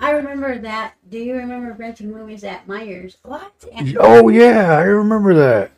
[0.00, 0.94] I remember that.
[1.10, 3.16] Do you remember renting movies at Meijers?
[3.22, 3.52] What?
[3.98, 5.70] Oh yeah, I remember that.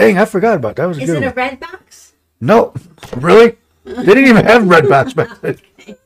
[0.00, 0.82] Dang, I forgot about that.
[0.82, 1.32] that was a Is good it one.
[1.32, 2.12] a red box?
[2.40, 2.72] No,
[3.16, 3.56] really?
[3.84, 5.58] They didn't even have red box back then.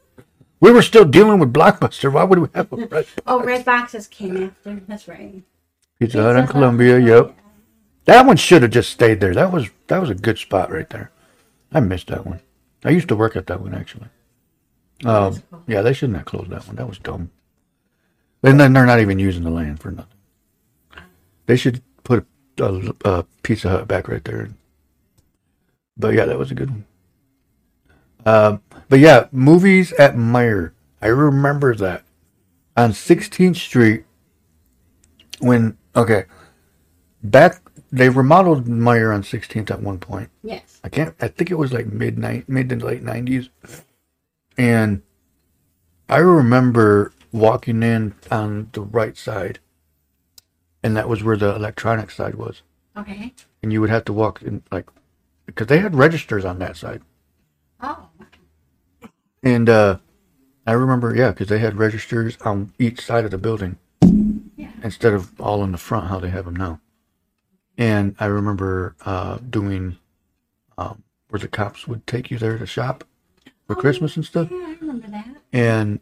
[0.61, 2.11] We were still dealing with Blockbuster.
[2.11, 3.12] Why would we have a red box?
[3.26, 4.80] Oh, red boxes came after.
[4.88, 5.42] That's right.
[5.98, 6.98] Pizza Hut in Columbia?
[6.98, 7.37] Yep.
[8.07, 9.35] That one should have just stayed there.
[9.35, 11.11] That was that was a good spot right there.
[11.70, 12.40] I missed that one.
[12.83, 14.09] I used to work at that one actually.
[15.04, 16.76] Um, yeah, they shouldn't have closed that one.
[16.76, 17.30] That was dumb.
[18.42, 20.16] And then they're not even using the land for nothing.
[21.44, 21.83] They should
[22.58, 24.50] a, a Pizza Hut back right there.
[25.96, 26.84] But yeah, that was a good one.
[28.26, 30.72] Um, but yeah, movies at Meijer.
[31.00, 32.04] I remember that
[32.76, 34.04] on 16th Street
[35.40, 36.24] when okay
[37.22, 37.60] back
[37.92, 40.30] they remodeled Meijer on 16th at one point.
[40.42, 40.80] Yes.
[40.82, 41.14] I can't.
[41.20, 43.50] I think it was like midnight, mid to late nineties,
[44.58, 45.02] and
[46.08, 49.60] I remember walking in on the right side,
[50.84, 52.62] and that was where the electronic side was,
[52.96, 53.32] Okay.
[53.62, 54.86] and you would have to walk in like
[55.46, 57.02] because they had registers on that side,
[57.80, 58.08] Oh.
[59.42, 59.98] and uh,
[60.66, 63.78] I remember yeah because they had registers on each side of the building
[64.56, 64.70] Yeah.
[64.82, 66.80] instead of all in the front how they have them now,
[67.76, 69.96] and I remember uh, doing
[70.78, 73.04] um, where the cops would take you there to shop
[73.66, 74.50] for Christmas and stuff.
[74.50, 75.26] Yeah, I remember that.
[75.52, 76.00] And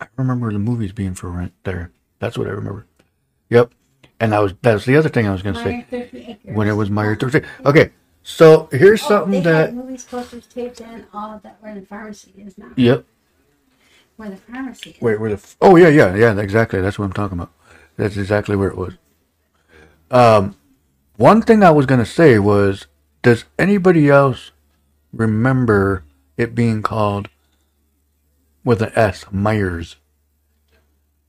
[0.00, 1.90] I remember the movies being for rent there.
[2.18, 2.86] That's what I remember.
[3.50, 3.72] Yep.
[4.20, 6.90] And I was that's the other thing I was gonna Meijer say when it was
[6.90, 7.44] Meijer Thursday.
[7.64, 12.32] Okay, so here's Oh, something that movies, posters, tapes, and all that where the pharmacy
[12.36, 12.70] is now.
[12.76, 13.04] Yep.
[14.16, 15.00] Where the pharmacy is.
[15.00, 17.52] Wait, where the oh yeah yeah yeah exactly that's what I'm talking about.
[17.96, 18.94] That's exactly where it was.
[20.10, 20.56] Um,
[21.16, 22.86] one thing I was gonna say was,
[23.22, 24.50] does anybody else
[25.12, 26.04] remember
[26.36, 27.28] it being called
[28.64, 29.96] with an S Meijers?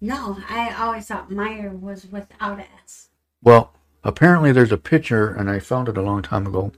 [0.02, 3.10] No, I always thought Meijer was without a S.
[3.44, 6.72] Well, apparently there's a picture, and I found it a long time ago.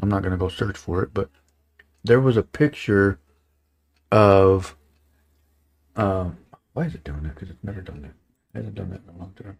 [0.00, 1.30] I'm not going to go search for it, but
[2.04, 3.18] there was a picture
[4.10, 4.76] of.
[5.96, 6.38] Um,
[6.72, 7.34] why is it doing that?
[7.34, 8.14] Because it's never done that.
[8.54, 9.58] It hasn't done that in a long time.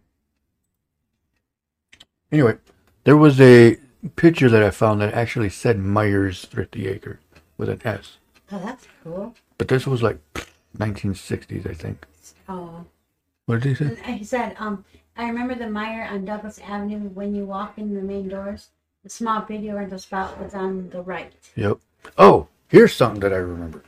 [2.31, 2.57] Anyway,
[3.03, 3.77] there was a
[4.15, 7.19] picture that I found that actually said Meijers Thrifty Acre
[7.57, 8.17] with an S.
[8.51, 9.35] Oh, that's cool.
[9.57, 10.19] But this was like
[10.77, 12.05] 1960s, I think.
[12.47, 12.85] Oh.
[13.45, 14.13] What did he say?
[14.13, 14.85] He said, um,
[15.17, 18.69] I remember the Meijer on Douglas Avenue when you walk in the main doors.
[19.03, 21.33] The small video rental spot was on the right.
[21.55, 21.77] Yep.
[22.17, 23.83] Oh, here's something that I remember.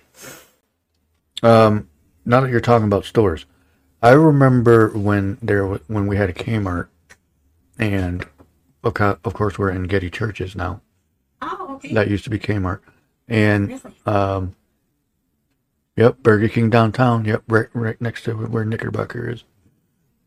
[1.42, 1.90] Um,
[2.26, 3.46] now that you're talking about stores,
[4.02, 6.88] I remember when there when we had a Kmart,
[7.80, 8.26] and
[8.84, 10.82] of co- of course we're in Getty Churches now.
[11.42, 11.94] Oh, okay.
[11.94, 12.82] That used to be Kmart,
[13.28, 14.56] and um,
[15.96, 17.26] yep, Burger King downtown.
[17.26, 19.44] Yep, right right next to where Knickerbocker is.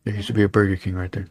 [0.03, 1.27] There used to be a Burger King right there.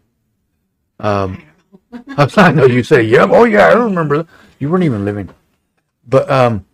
[1.01, 1.44] Um,
[2.16, 4.18] I know you say, yep, oh yeah, I remember.
[4.18, 4.27] that.
[4.59, 5.31] You weren't even living,
[6.07, 6.66] but um,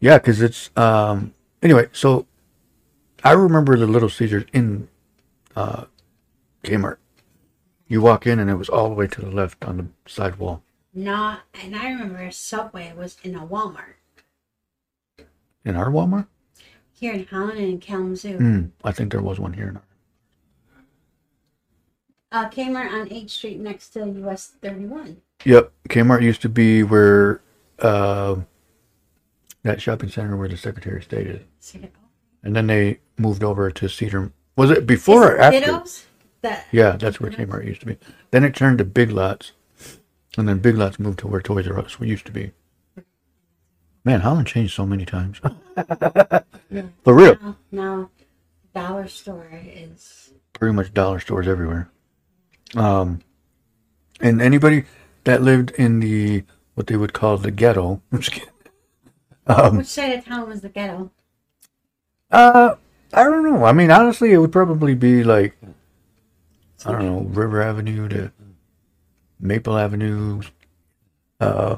[0.00, 1.34] yeah, because it's um.
[1.62, 2.26] Anyway, so
[3.24, 4.88] I remember the Little Caesars in
[5.56, 5.84] uh,
[6.64, 6.98] Kmart.
[7.88, 10.36] You walk in and it was all the way to the left on the side
[10.36, 10.62] wall.
[10.94, 13.94] No, and I remember Subway was in a Walmart
[15.64, 16.26] In our Walmart?
[17.04, 18.38] Here in Holland and in Kalamazoo.
[18.38, 19.68] Hmm, I think there was one here.
[19.68, 19.82] In our,
[22.32, 25.18] Uh, Kmart on H Street next to US 31.
[25.44, 27.42] yep, Kmart used to be where
[27.80, 28.36] uh,
[29.64, 31.42] that shopping center where the Secretary of State is,
[32.42, 34.32] and then they moved over to Cedar.
[34.56, 35.60] Was it before or it after?
[35.60, 36.06] Ditto's?
[36.40, 37.98] That Yeah, that's where Kmart used to be.
[38.30, 39.52] Then it turned to Big Lots,
[40.38, 42.52] and then Big Lots moved to where Toys R Us used to be.
[44.04, 45.38] Man, Holland changed so many times.
[47.04, 48.10] For real, now, now
[48.74, 51.90] dollar store is pretty much dollar stores everywhere.
[52.76, 53.20] Um,
[54.20, 54.84] and anybody
[55.24, 58.02] that lived in the what they would call the ghetto.
[58.12, 58.48] I'm just kidding.
[59.46, 61.10] Um, which side of town was the ghetto?
[62.30, 62.74] uh,
[63.12, 63.64] I don't know.
[63.64, 65.56] I mean, honestly, it would probably be like
[66.84, 68.32] I don't know, River Avenue to
[69.40, 70.42] Maple Avenue,
[71.40, 71.76] uh,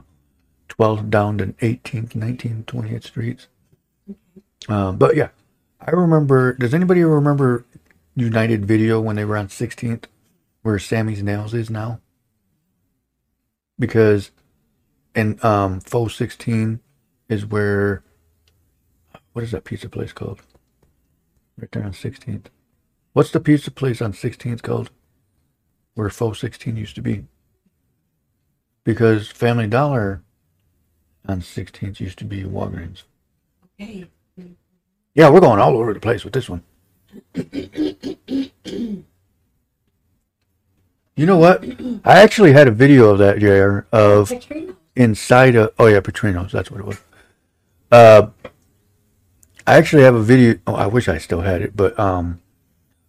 [0.68, 3.48] 12th down to 18th, 19th, 20th streets.
[4.68, 5.28] Um, but yeah,
[5.80, 6.54] I remember.
[6.54, 7.64] Does anybody remember
[8.14, 10.04] United Video when they were on 16th,
[10.62, 12.00] where Sammy's Nails is now?
[13.78, 14.30] Because
[15.14, 16.80] in um, Faux 16
[17.28, 18.02] is where.
[19.32, 20.40] What is that pizza place called?
[21.58, 22.46] Right there on 16th.
[23.12, 24.90] What's the pizza place on 16th called?
[25.94, 27.24] Where Faux 16 used to be.
[28.84, 30.22] Because Family Dollar
[31.28, 33.02] on 16th used to be Walgreens.
[33.80, 34.06] Okay.
[35.14, 36.62] Yeah, we're going all over the place with this one.
[41.16, 41.64] you know what?
[42.04, 44.76] I actually had a video of that, JR, of Katrina.
[44.94, 45.72] inside a.
[45.78, 46.52] Oh, yeah, Petrino's.
[46.52, 47.00] That's what it was.
[47.90, 48.28] Uh,
[49.66, 50.58] I actually have a video.
[50.66, 52.40] Oh, I wish I still had it, but um,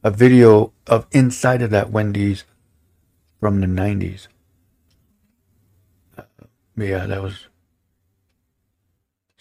[0.03, 2.45] a video of inside of that Wendy's
[3.39, 4.27] from the '90s.
[6.17, 6.23] Uh,
[6.77, 7.47] yeah, that was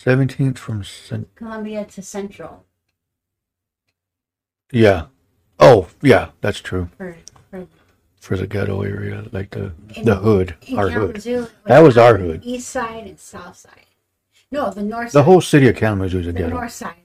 [0.06, 2.64] 17th from Cent- Columbia to Central
[4.72, 5.06] yeah.
[5.60, 7.16] Oh, yeah, that's true for
[7.50, 7.66] for
[8.20, 11.22] for the ghetto area, like the the hood, in our hood.
[11.22, 11.42] Kalamazoo.
[11.44, 12.40] it That was our hood.
[12.44, 13.86] East side and south side.
[14.50, 15.12] No, the north.
[15.12, 15.24] The side.
[15.24, 16.54] whole city of Kalamazoo is a the ghetto.
[16.56, 16.96] north side.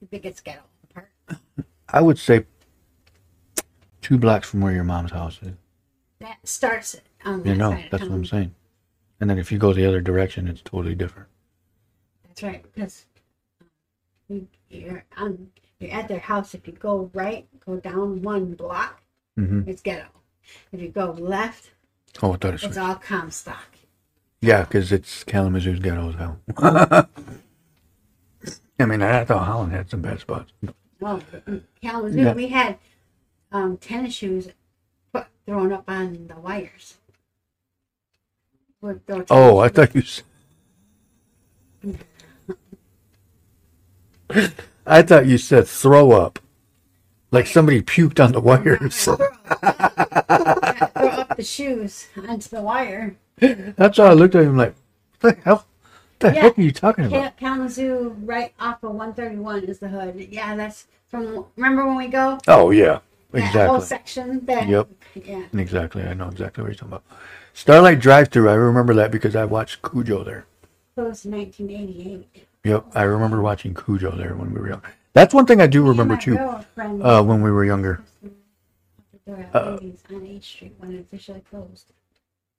[0.00, 0.62] The biggest ghetto
[0.92, 1.10] part.
[1.88, 2.44] I would say
[4.02, 5.52] two blocks from where your mom's house is.
[6.18, 7.84] That starts on that You know, side.
[7.84, 8.54] of that's what I'm saying.
[9.20, 11.28] And then if you go the other direction, it's totally different.
[12.40, 13.06] That's right, because
[14.28, 16.54] you, you're on, you're at their house.
[16.54, 19.02] If you go right, go down one block,
[19.36, 20.06] hmm it's ghetto.
[20.72, 21.70] If you go left,
[22.22, 23.76] Oh, I thought it's it's all Comstock.
[24.40, 26.38] yeah, because it's Kalamazoo's ghetto as hell.
[28.80, 30.52] I mean, I thought Holland had some bad spots.
[31.02, 32.32] Oh, uh, in uh, Kalamazoo, Yeah.
[32.32, 32.78] we had
[33.52, 34.48] um, tennis shoes
[35.12, 36.96] put, thrown up on the wires.
[39.30, 40.02] Oh, I thought you.
[40.02, 41.92] Mm-hmm.
[44.86, 46.38] I thought you said throw up,
[47.30, 49.04] like somebody puked on the wires.
[49.04, 49.14] throw
[51.08, 53.16] up the shoes onto the wire.
[53.38, 54.74] That's why I looked at him like,
[55.20, 55.54] "What the hell?
[55.56, 55.64] What
[56.20, 56.40] the Yeah.
[56.42, 60.28] heck are you talking about?" Ka- Kalamazoo, right off of 131 is the hood.
[60.30, 61.46] Yeah, that's from.
[61.56, 62.38] Remember when we go?
[62.48, 62.98] Oh yeah,
[63.32, 64.44] That whole exactly, section.
[64.46, 64.88] That, Yep.
[65.14, 65.42] Yeah.
[65.54, 66.02] exactly.
[66.02, 67.04] I know exactly what you're talking about.
[67.54, 68.48] Starlight Drive-Through.
[68.48, 70.46] I remember that because I watched Cujo there.
[70.94, 72.46] Closed in 1988.
[72.64, 74.82] Yep, I remember watching Cujo there when we were young.
[75.12, 76.36] That's one thing I do remember too.
[76.36, 78.02] girlfriend Uh, when we were younger.
[79.54, 79.78] uh,
[80.10, 81.92] on H Street when it officially closed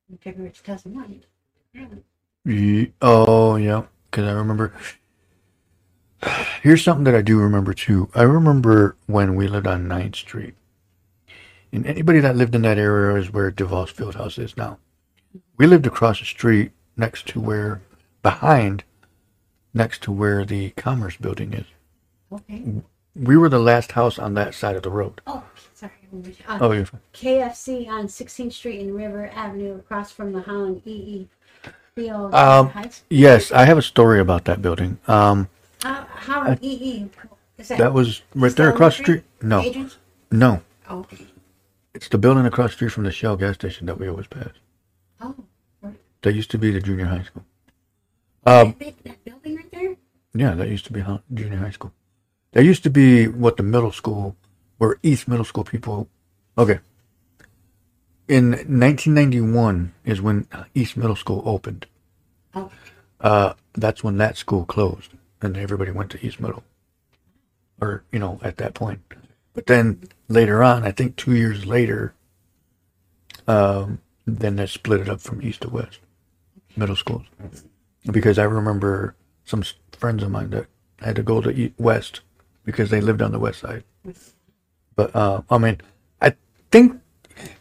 [0.09, 1.23] in February 2001.
[1.73, 1.85] Yeah.
[2.45, 3.83] Ye- Oh, yeah.
[4.09, 4.73] Because I remember.
[6.61, 8.09] Here's something that I do remember too.
[8.13, 10.55] I remember when we lived on 9th Street.
[11.73, 14.77] And anybody that lived in that area is where DeVos Fieldhouse is now.
[15.57, 17.81] We lived across the street next to where,
[18.23, 18.83] behind,
[19.73, 21.65] next to where the Commerce Building is.
[22.31, 22.63] Okay.
[23.15, 25.19] We were the last house on that side of the road.
[25.27, 25.91] Oh, sorry.
[26.47, 27.01] Uh, Oh, you're fine.
[27.13, 31.27] KFC on 16th Street and River Avenue across from the Holland EE
[31.95, 32.71] Field Um,
[33.10, 34.97] Yes, I have a story about that building.
[35.07, 35.49] Um,
[35.84, 37.10] Uh, Holland EE.
[37.57, 39.23] Is that, that was right there across the street.
[39.38, 39.47] street?
[39.47, 39.97] No, Adrian's?
[40.31, 40.62] no.
[40.89, 41.05] Oh.
[41.93, 44.49] It's the building across the street from the Shell gas station that we always pass.
[45.19, 45.36] Oh.
[45.81, 45.99] right.
[46.21, 47.43] That used to be the junior high school.
[48.45, 49.95] Um, that, that building right there?
[50.34, 51.93] yeah, that used to be junior high school.
[52.54, 54.36] That used to be what the middle school,
[54.77, 56.10] where East Middle School people.
[56.58, 56.80] Okay.
[58.27, 61.86] In 1991 is when East Middle School opened.
[62.54, 62.71] Oh.
[63.19, 66.63] Uh, that's when that school closed, and everybody went to East Middle.
[67.80, 69.01] Or you know, at that point.
[69.54, 72.13] But then later on, I think two years later,
[73.47, 75.99] um, then they split it up from east to west,
[76.75, 77.25] middle schools.
[78.05, 80.67] Because I remember some friends of mine that
[80.99, 82.21] had to go to west
[82.63, 83.83] because they lived on the west side.
[84.95, 85.81] But uh, I mean,
[86.21, 86.35] I
[86.71, 86.99] think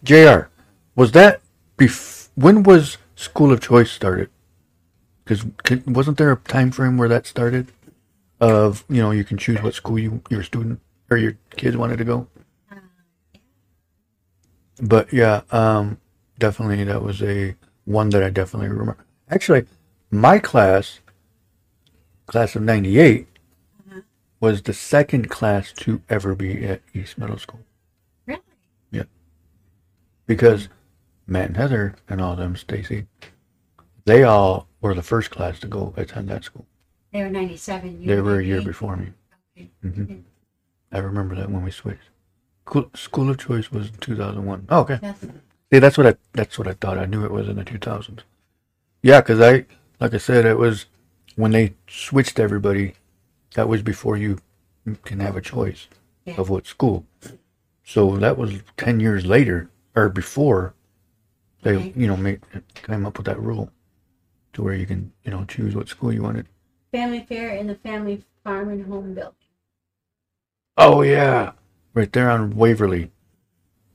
[0.03, 0.49] Jr.
[0.95, 1.41] was that
[1.79, 4.31] bef- when was School of Choice started?
[5.25, 5.45] Because
[5.87, 7.73] wasn't there a time frame where that started?
[8.41, 11.99] Of you know you can choose what school you your student or your kids wanted
[11.99, 12.27] to go.
[14.81, 15.99] But yeah, um,
[16.39, 18.97] definitely that was a one that I definitely remember.
[19.29, 19.67] Actually,
[20.11, 21.01] my class,
[22.27, 23.27] class of '98,
[24.41, 27.61] was the second class to ever be at East Middle School
[28.27, 28.41] Really?
[28.91, 29.05] Yeah.
[30.27, 30.69] Because
[31.27, 33.07] Matt and Heather and all them, Stacy,
[34.05, 36.67] they all were the first class to go attend that school.
[37.13, 38.01] They were 97.
[38.01, 39.09] you They were a year before me.
[39.57, 39.71] Okay.
[39.83, 40.15] hmm
[40.93, 42.11] I remember that when we switched.
[42.95, 44.67] School of Choice was 2001.
[44.71, 44.99] Oh, okay.
[45.01, 46.99] That's, See, that's what I that's what I thought.
[46.99, 48.21] I knew it was in the 2000s.
[49.03, 49.67] Yeah, because I,
[50.01, 50.87] like I said, it was
[51.37, 52.95] when they switched everybody.
[53.55, 54.39] That was before you
[55.05, 55.89] can have a choice
[56.25, 56.35] Yeah.
[56.39, 57.05] of what school.
[57.85, 60.75] So that was 10 years later or before
[61.63, 61.93] they, Okay.
[61.97, 62.41] you know, made
[62.75, 63.71] came up with that rule
[64.53, 66.47] to where you can, you know, choose what school you wanted.
[66.93, 69.35] family fair in the family farm and home building.
[70.77, 71.53] Oh yeah,
[71.95, 73.11] right there on Waverly.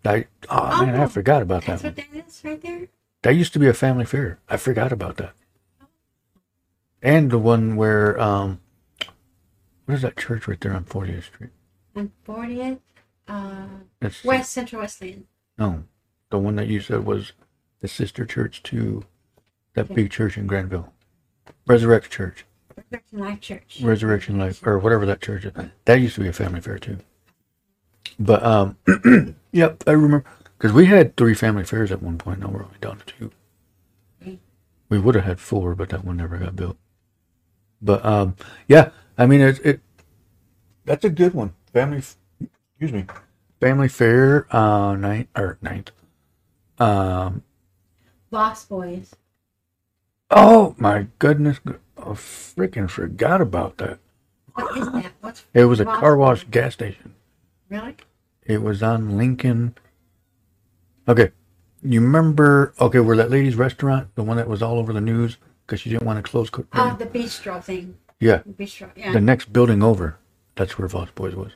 [0.05, 1.81] I oh, man, I Oh, forgot about that.
[1.81, 1.93] That's One.
[1.93, 2.87] what that is right there?
[3.23, 4.39] That used to be a family fair.
[4.47, 5.33] I forgot about that.
[7.05, 8.59] And the one where um,
[9.85, 11.51] what is that church right there on 40th Street?
[11.95, 12.79] On 40th,
[13.27, 13.67] uh,
[14.01, 15.27] It's West Central Wesleyan.
[15.59, 15.83] no,
[16.31, 17.33] the one that you said was
[17.81, 19.05] the sister church to
[19.75, 20.93] that big church in Granville,
[21.67, 22.43] Resurrect Church.
[22.75, 23.81] Resurrection Life Church.
[23.83, 25.53] Resurrection Life or whatever that church is.
[25.85, 26.97] That used to be a family fair too.
[28.17, 28.77] But um,
[29.51, 30.25] yep, I remember
[30.57, 32.39] because we had three family fairs at one point.
[32.39, 33.31] Now we're only down to two.
[34.89, 36.77] We would have had four, but that one never got built.
[37.85, 38.35] But um,
[38.67, 39.63] yeah, I mean it.
[39.63, 39.79] it
[40.85, 41.53] that's a good one.
[41.71, 43.05] Family, excuse me,
[43.61, 44.47] family fair.
[44.53, 45.91] Uh, ninth or night.
[46.79, 47.43] Um.
[48.31, 49.15] Lost Boys.
[50.31, 51.59] Oh my goodness!
[51.65, 53.99] I freaking forgot about that.
[54.53, 55.11] What is that?
[55.21, 56.51] What's It was a Lost car wash Boys?
[56.51, 57.13] gas station.
[57.69, 57.95] Really?
[58.43, 59.75] It was on Lincoln.
[61.07, 61.31] Okay,
[61.83, 62.73] you remember?
[62.81, 65.91] Okay, where that lady's restaurant, the one that was all over the news because you
[65.91, 66.49] didn't want to close.
[66.49, 67.97] Co- Oh, the bistro thing.
[68.19, 68.89] yeah, The bistro.
[68.95, 69.11] Yeah.
[69.11, 70.17] the next building over.
[70.55, 71.51] That's where Voss Boys was.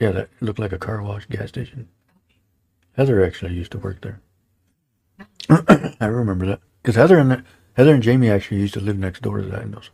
[0.00, 1.88] Yeah, that looked like a car wash gas station.
[2.96, 4.20] Heather actually used to work there.
[6.00, 7.44] I remember that because Heather and the,
[7.74, 9.90] Heather and Jamie actually used to live next door to that in those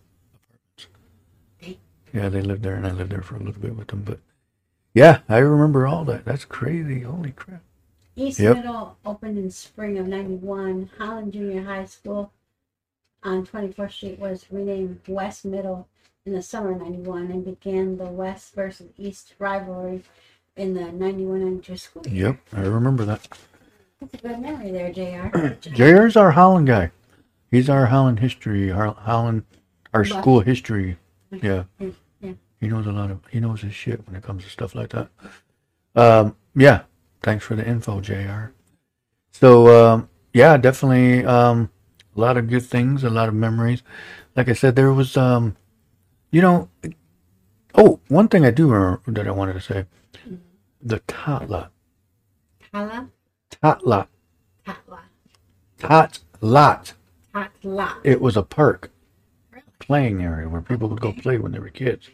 [0.78, 1.80] apartments.
[2.12, 4.02] Yeah, they lived there, and I lived there for a little bit with them.
[4.02, 4.18] But
[4.94, 6.24] yeah, I remember all that.
[6.24, 7.02] That's crazy.
[7.02, 7.62] Holy crap!
[8.16, 8.56] East Yep.
[8.56, 10.90] Middle opened in spring of 91.
[10.98, 12.32] Holland Junior High School
[13.22, 15.88] on 24th Street was renamed West Middle
[16.26, 20.02] in the summer of 91 and began the West versus East rivalry
[20.56, 22.28] in the 91-92 school year.
[22.28, 23.28] Yep, I remember that.
[24.00, 25.48] That's a good memory there, JR.
[25.74, 26.90] JR's our Holland guy.
[27.50, 29.44] He's our Holland history, our Holland,
[29.92, 30.20] our Buff.
[30.20, 30.96] school history.
[31.30, 31.64] Yeah.
[31.78, 32.32] Yeah.
[32.60, 34.90] He knows a lot of, he knows his shit when it comes to stuff like
[34.90, 35.08] that.
[35.96, 36.82] Um, yeah.
[37.22, 38.52] Thanks for the info, JR.
[39.32, 41.70] So, um, yeah, definitely, um,
[42.20, 43.82] a lot of good things, a lot of memories.
[44.36, 45.56] Like I said, there was, um,
[46.30, 46.68] you know,
[47.74, 49.86] oh, one thing I do remember that I wanted to say,
[50.82, 51.72] the tot lot,
[52.72, 53.08] Tala?
[53.50, 54.08] tot lot,
[54.66, 55.00] Tatla.
[57.34, 57.96] Tatla.
[58.04, 58.90] It was a park
[59.50, 59.64] Really?
[59.78, 62.10] playing area where people would go play when they were kids.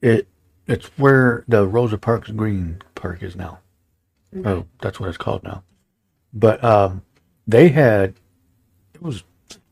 [0.00, 0.26] It
[0.66, 3.58] it's where the Rosa Parks Green Park is now.
[4.34, 4.48] Okay.
[4.48, 5.62] Oh, that's what it's called now.
[6.32, 7.02] But um,
[7.46, 8.14] they had
[9.02, 9.24] was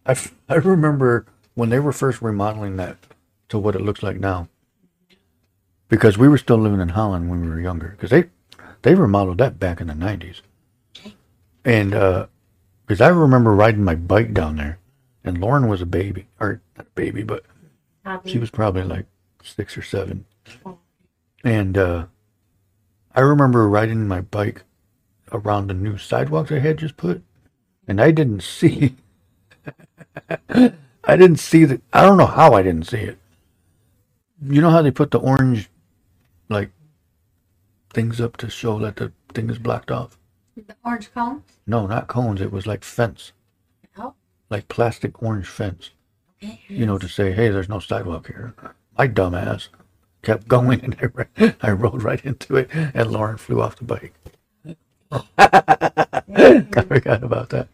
[0.06, 0.16] I,
[0.48, 2.96] I remember when they were first remodeling that
[3.48, 4.48] to what it looks like now.
[5.88, 7.88] Because we were still living in Holland when we were younger.
[7.88, 8.24] Because they
[8.82, 10.42] they remodeled that back in the nineties.
[11.64, 14.78] And because I remember riding my bike down there,
[15.24, 17.44] and Lauren was a baby, or not a baby, but
[18.24, 19.06] she was probably like
[19.42, 20.24] six or seven.
[21.44, 22.06] And uh,
[23.14, 24.62] I remember riding my bike
[25.32, 27.22] around the new sidewalks they had just put,
[27.86, 28.94] and I didn't see.
[31.04, 31.80] I didn't see the.
[31.92, 33.18] I don't know how I didn't see it.
[34.42, 35.70] You know how they put the orange,
[36.48, 36.70] like,
[37.92, 40.18] things up to show that the thing is blocked off?
[40.56, 41.42] The orange cones?
[41.66, 42.40] No, not cones.
[42.40, 43.32] It was like fence,
[43.98, 44.14] Oh,
[44.50, 45.90] like plastic orange fence.
[46.42, 46.60] okay.
[46.68, 48.54] you know, to say, hey, there's no sidewalk here.
[48.98, 49.68] My dumbass
[50.22, 50.96] kept going and
[51.38, 54.14] I, I rode right into it and Lauren flew off the bike.
[56.76, 57.68] I forgot about that.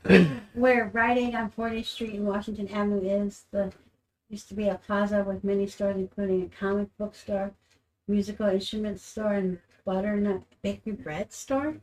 [0.54, 3.72] Where Rite Aid on 40th Street and Washington Avenue is, the
[4.28, 7.52] used to be a plaza with many stores, including a comic book store,
[8.08, 11.76] musical instruments store, and butternut bakery bread store.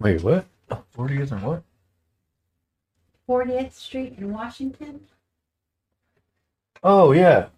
[0.00, 0.46] Wait, what?
[0.96, 1.62] 40th and what?
[3.28, 5.00] 40th Street in Washington.
[6.82, 7.48] Oh, yeah.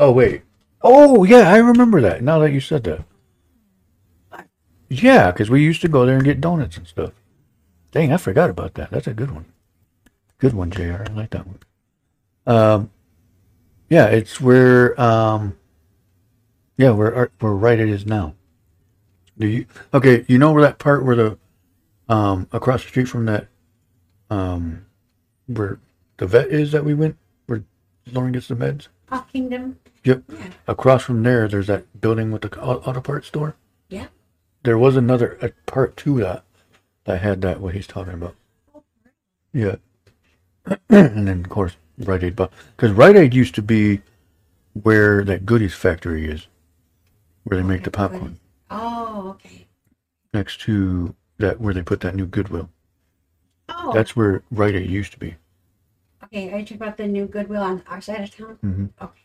[0.00, 0.42] Oh, wait.
[0.80, 3.04] Oh, yeah, I remember that now that you said that.
[4.88, 7.12] Yeah, because we used to go there and get donuts and stuff.
[7.92, 8.90] Dang, I forgot about that.
[8.90, 9.44] That's a good one.
[10.38, 11.04] Good one, JR.
[11.08, 11.58] I like that one.
[12.46, 12.90] Um,
[13.88, 15.56] yeah, it's where, um,
[16.76, 18.34] yeah, where, Art- where Rite Aid is now.
[19.38, 21.38] Do you, okay, you know where that part where the,
[22.08, 23.48] um, across the street from that,
[24.30, 24.86] um,
[25.46, 25.78] where
[26.16, 27.16] the vet is that we went,
[27.46, 27.62] where
[28.10, 28.88] Lauren gets the meds?
[29.10, 29.78] Hawk Kingdom.
[30.04, 30.22] Yep.
[30.28, 30.46] Yeah.
[30.66, 33.54] Across from there, there's that building with the auto parts store.
[33.88, 34.06] Yeah.
[34.62, 36.44] There was another a part to that
[37.04, 38.34] that had that what he's talking about.
[39.52, 39.76] Yeah.
[40.88, 44.00] and then of course Rite Aid, because Rite Aid used to be
[44.74, 46.46] where that goodies factory is,
[47.44, 48.38] where they make the popcorn.
[48.70, 49.66] Oh, okay.
[50.32, 52.70] Next to that, where they put that new Goodwill.
[53.68, 55.36] Oh, That's where Rite Aid used to be.
[56.24, 56.50] okay.
[56.52, 58.54] Are you talking about the new Goodwill on our side of town?
[58.62, 59.20] hmm Okay.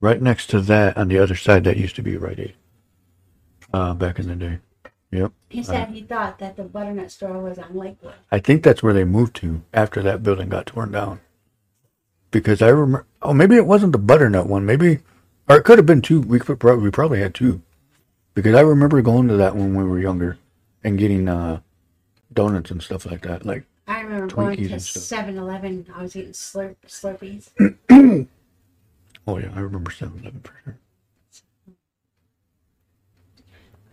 [0.00, 2.54] Right next to that, on the other side, that used to be Rite Aid.
[3.72, 4.58] Uh, back in the day.
[5.12, 5.32] Yep.
[5.48, 8.14] He said he thought that the butternut store was on Lakewood.
[8.30, 11.20] I think that's where they moved to after that building got torn down.
[12.30, 14.64] Because I remember, oh, maybe it wasn't the butternut one.
[14.64, 15.00] Maybe,
[15.48, 16.20] or it could have been two.
[16.20, 17.60] We could probably, we probably had two.
[18.34, 20.38] Because I remember going to that when we were younger
[20.84, 21.60] and getting uh,
[22.32, 23.44] donuts and stuff like that.
[23.44, 25.02] Like I remember going Twinkies to and stuff.
[25.02, 25.86] 7 Eleven.
[25.92, 27.50] I was eating slurp, Slurpees.
[29.26, 30.78] Oh yeah, I remember 7-Eleven for sure.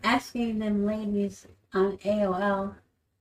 [0.07, 2.75] Asking them ladies on AOL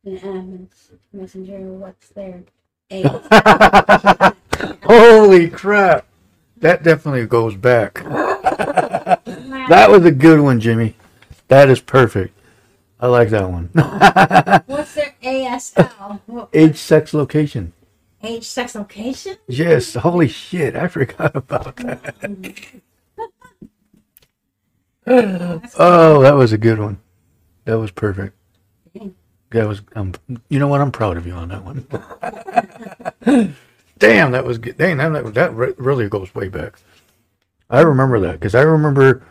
[0.04, 0.68] and MSN
[1.12, 2.44] Messenger what's their
[2.92, 3.04] age.
[4.84, 6.06] Holy crap!
[6.58, 8.04] That definitely goes back.
[9.68, 10.94] That was a good one, Jimmy.
[11.48, 12.38] That is perfect.
[13.00, 13.70] I like that one.
[14.66, 16.48] What's their ASL?
[16.52, 17.72] Age, sex, location.
[18.22, 19.38] age, sex, location?
[19.48, 19.94] Yes.
[19.94, 20.76] Holy shit!
[20.76, 22.20] I forgot about that.
[22.20, 22.78] Mm-hmm.
[25.78, 26.98] Oh, that was a good one.
[27.64, 28.36] That was perfect.
[29.50, 29.82] That was.
[29.94, 30.12] Um,
[30.48, 30.80] you know what?
[30.80, 31.86] I'm proud of you on that one.
[33.98, 34.76] Damn, that was good.
[34.76, 36.78] Dang, that that really goes way back.
[37.70, 39.22] I remember that because I remember.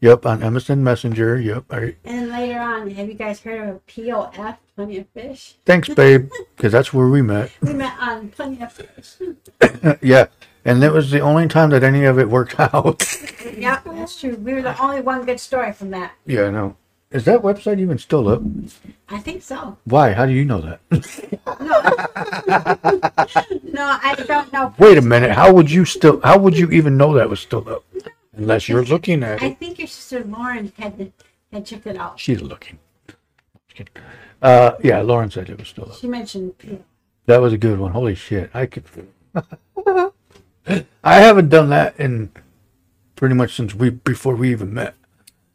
[0.00, 1.40] Yep, on MSN Messenger.
[1.40, 1.64] Yep.
[1.70, 5.54] I, And later on, have you guys heard of POF, Plenty of Fish?
[5.64, 7.50] thanks, babe, because that's where we met.
[7.62, 9.14] We met on Plenty of Fish.
[10.02, 10.26] yeah,
[10.64, 13.02] and that was the only time that any of it worked out.
[13.56, 14.36] yeah, that's true.
[14.36, 16.12] We were the only one good story from that.
[16.26, 16.76] yeah, I know.
[17.10, 18.42] Is that website even still up?
[19.08, 19.78] I think so.
[19.84, 20.12] Why?
[20.14, 20.80] How do you know that?
[23.74, 24.72] No, I don't know.
[24.78, 25.32] Wait a minute.
[25.32, 26.20] How would you still?
[26.22, 27.84] How would you even know that was still up?
[28.36, 29.46] Unless you're looking at it.
[29.46, 31.10] I think your sister Lauren had the,
[31.52, 32.20] had checked it out.
[32.20, 32.78] She's looking.
[34.40, 35.96] Uh, yeah, Lauren said it was still up.
[35.96, 36.78] She mentioned POF.
[37.26, 37.90] That was a good one.
[37.92, 38.50] Holy shit!
[38.54, 38.84] I could.
[41.04, 42.30] I haven't done that in
[43.16, 44.94] pretty much since we before we even met.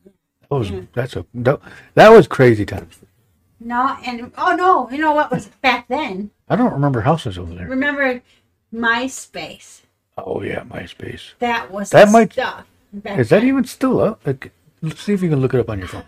[0.04, 0.86] That was mm-hmm.
[0.94, 1.60] that's a that,
[1.96, 3.00] that was crazy times.
[3.60, 6.32] No, and oh no, you know what was back then?
[6.48, 7.68] I don't remember houses over there.
[7.68, 8.22] Remember
[8.74, 9.82] MySpace?
[10.18, 11.34] Oh yeah, MySpace.
[11.40, 12.66] That was That might- stuff.
[12.92, 13.48] Is that then.
[13.48, 14.26] even still up?
[14.26, 14.52] Like,
[14.82, 16.06] let's see if you can look it up on your phone.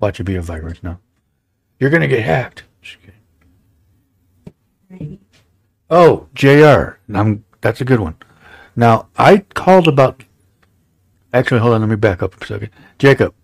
[0.00, 1.00] Watch it be a virus now.
[1.78, 2.64] You're gonna get hacked.
[4.88, 5.18] Kidding.
[5.90, 6.98] Oh, Jr.
[7.12, 8.14] I'm, that's a good one.
[8.76, 10.22] Now I called about.
[11.32, 11.80] Actually, hold on.
[11.80, 12.70] Let me back up a second.
[12.98, 13.34] Jacob,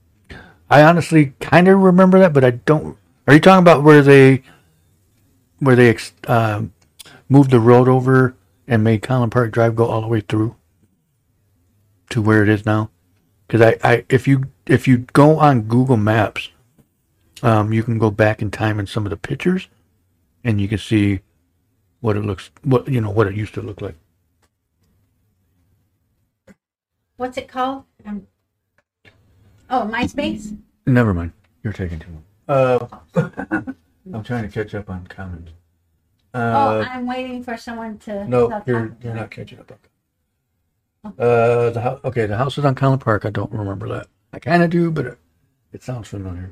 [0.70, 2.96] I honestly kind of remember that, but I don't.
[3.26, 4.42] Are you talking about where they,
[5.58, 5.96] where they
[6.26, 6.72] um,
[7.28, 8.34] moved the road over
[8.66, 10.56] and made Kollen Park Drive go all the way through
[12.10, 12.90] to where it is now?
[13.46, 16.50] Because I, I, if you if you go on Google Maps,
[17.42, 19.68] um, you can go back in time in some of the pictures,
[20.44, 21.20] and you can see
[22.00, 23.96] what it looks, what you know, what it used to look like.
[27.16, 27.84] What's it called?
[28.04, 28.26] Um,
[29.70, 30.56] oh, MySpace.
[30.86, 31.32] Never mind.
[31.62, 32.08] You're taking too
[32.48, 32.88] long.
[33.14, 33.22] Uh,
[34.12, 35.52] I'm trying to catch up on comments.
[36.34, 38.26] oh, Uh, I'm waiting for someone to.
[38.26, 39.72] no, you're you're not catching up.
[41.04, 42.00] on Uh, the house.
[42.04, 43.24] Okay, the house is on Kollen Park.
[43.24, 44.08] I don't remember that.
[44.32, 45.18] I kind of do, but it,
[45.72, 46.50] it sounds familiar.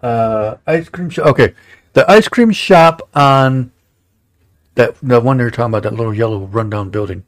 [0.00, 1.26] Uh, ice cream shop.
[1.26, 1.54] Okay,
[1.92, 3.72] the ice cream shop on
[4.74, 7.24] that the one they were talking about that little yellow rundown building.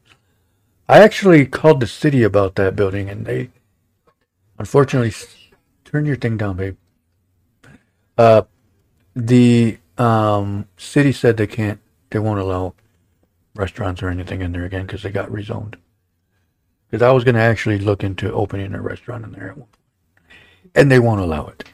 [0.88, 3.50] I actually called the city about that building, and they
[4.58, 5.12] unfortunately
[5.84, 6.76] turn your thing down, babe.
[8.16, 8.42] Uh,
[9.14, 11.80] the um city said they can't,
[12.10, 12.74] they won't allow
[13.54, 15.74] restaurants or anything in there again because they got rezoned.
[16.88, 19.56] Because I was going to actually look into opening a restaurant in there
[20.74, 21.64] and they won't allow it.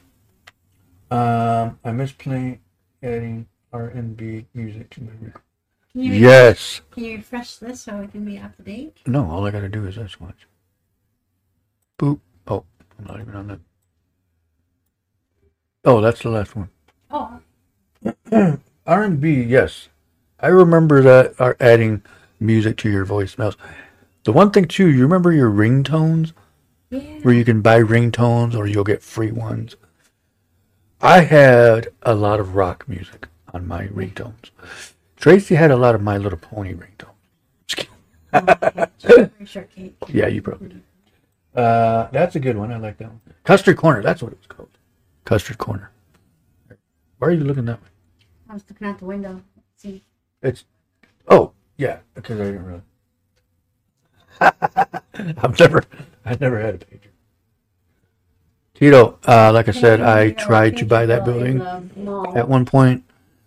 [1.10, 2.60] Um, I miss playing
[3.02, 5.42] adding R and B music to my record.
[5.92, 6.80] Can you, Yes.
[6.90, 8.96] Can you refresh this so we can be up to date?
[9.06, 10.46] No, all I got to do is this watch.
[11.98, 12.20] Boop.
[12.46, 12.64] Oh,
[12.98, 13.60] I'm not even on that.
[15.84, 16.70] Oh, that's the last one.
[17.10, 17.40] Oh,
[18.86, 19.88] R and B, yes,
[20.40, 21.34] I remember that.
[21.38, 22.02] Are adding
[22.40, 23.56] music to your voicemails.
[24.24, 26.32] The one thing too, you remember your ringtones,
[26.90, 27.00] yeah.
[27.22, 29.76] where you can buy ringtones or you'll get free ones.
[31.00, 34.50] I had a lot of rock music on my ringtones.
[35.22, 37.14] Tracy had a lot of My Little Pony ringtones.
[37.68, 37.88] Just
[38.32, 38.88] kidding.
[38.98, 39.94] Strawberry shortcake.
[40.08, 40.82] Yeah, you probably did.
[41.54, 42.72] Uh, that's a good one.
[42.72, 43.20] I like that one.
[43.44, 44.02] Custard Corner.
[44.02, 44.76] That's what it was called.
[45.24, 45.92] Custard Corner.
[47.18, 47.88] Why are you looking that way?
[48.50, 49.40] I was looking out the window.
[49.76, 50.02] See,
[50.42, 50.64] It's
[51.28, 52.82] oh yeah, because I didn't really.
[54.40, 55.84] I've never,
[56.24, 56.98] I never had a pager.
[58.74, 61.60] Tito, uh, like I said, I tried to buy that building
[62.34, 63.04] at one point,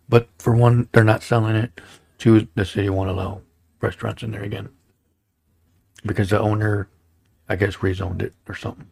[0.10, 1.82] but for one, they're not selling it.
[2.18, 3.42] Two, the city won't allow
[3.82, 4.70] restaurants in there again
[6.06, 6.88] because the owner,
[7.50, 8.88] I guess, rezoned it or something.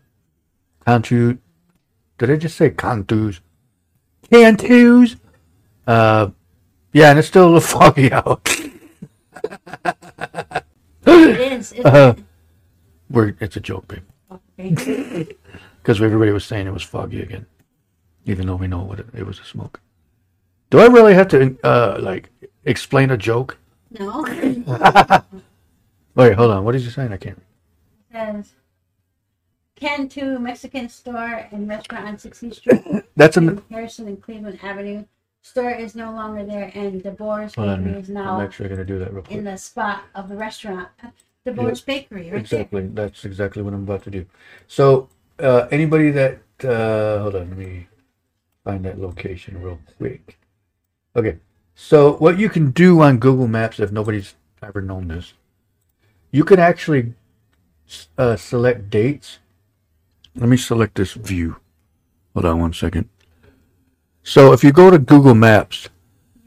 [0.85, 1.37] Cantu,
[2.17, 3.39] did I just say Cantus?
[4.29, 5.15] Cantus.
[5.87, 6.29] Uh,
[6.91, 8.41] yeah, and it's still a little foggy out.
[11.05, 11.71] It is.
[11.73, 12.15] It's Uh,
[13.09, 14.03] We're, it's a joke, babe.
[14.57, 17.45] Because everybody was saying it was foggy again,
[18.25, 19.79] even though we know what it, it was a smoke.
[20.73, 22.31] Do I really have to uh like
[22.65, 23.59] explain a joke?
[23.91, 24.23] No.
[26.15, 26.65] Wait, hold on.
[26.65, 27.13] What is he saying?
[27.13, 27.39] I can't.
[28.11, 28.53] says
[29.75, 33.61] Cantu Mexican store and restaurant on 16th Street, That's an.
[33.69, 35.05] Harrison and Cleveland Avenue.
[35.43, 37.83] Store is no longer there, and DeBoer's Hold on.
[37.83, 40.87] Bakery is I'm now actually gonna do that real in the spot of the restaurant.
[41.45, 42.87] DeBoer's Bakery, right Exactly.
[42.87, 44.25] That's exactly what I'm about to do.
[44.65, 47.89] So, uh, anybody that uh, hold on, let me
[48.63, 50.39] find that location real quick.
[51.15, 51.37] Okay.
[51.75, 55.33] So, what you can do on Google Maps, if nobody's ever known this,
[56.31, 57.13] you can actually
[58.17, 59.39] uh, select dates.
[60.35, 61.57] Let me select this view.
[62.33, 63.09] Hold on one second.
[64.23, 65.89] So, if you go to Google Maps,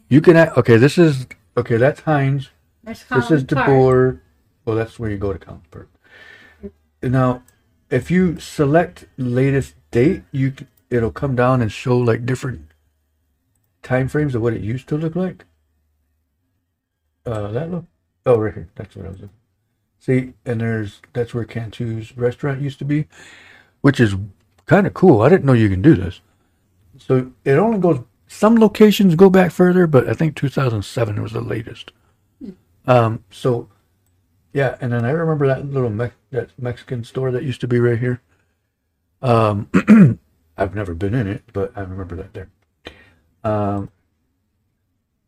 [0.09, 0.37] you can.
[0.37, 1.77] Okay, this is okay.
[1.77, 2.51] That's Heinz.
[2.85, 3.45] There's This is.
[3.45, 4.21] DeBoer.
[4.65, 5.89] Well, that's where you go to Collins Park.
[7.03, 7.43] Now,
[7.91, 10.55] if you select latest date, you
[10.91, 12.71] it'll come down and show like different
[13.87, 15.45] time frames of what it used to look like.
[17.25, 17.85] Uh, that look.
[18.27, 18.69] Oh, right here.
[18.75, 19.21] That's what I was.
[20.01, 23.07] See, and there's that's where Cantu's restaurant used to be,
[23.81, 24.17] which is
[24.67, 25.23] kind of cool.
[25.23, 26.21] I didn't know you can do this.
[26.99, 28.01] So it only goes.
[28.27, 31.93] Some locations go back further, but I think 2007 was the latest.
[32.89, 33.69] Um, so
[34.53, 37.79] yeah, and then I remember that little Me- that Mexican store that used to be
[37.79, 38.21] right here.
[39.23, 39.71] Um,
[40.57, 42.51] I've never been in it, but I remember that there.
[43.47, 43.91] Um,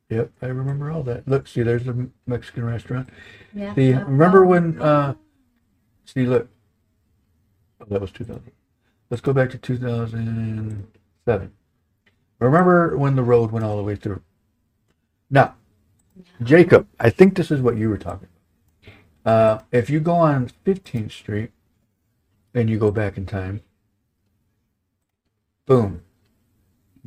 [0.08, 1.28] yep, I remember all that.
[1.28, 3.08] Look, see, there's the Mexican restaurant.
[3.54, 3.74] Yeah.
[3.76, 4.82] Remember oh, when?
[4.82, 5.14] Uh,
[6.04, 6.48] see, look.
[7.80, 8.50] Oh, that was 2000.
[9.10, 11.52] Let's go back to 2007.
[12.40, 14.22] Remember when the road went all the way through?
[15.30, 15.54] Now,
[16.42, 18.28] Jacob, I think this is what you were talking
[19.24, 19.32] about.
[19.32, 21.52] Uh, if you go on 15th Street
[22.54, 23.60] and you go back in time,
[25.66, 26.02] boom.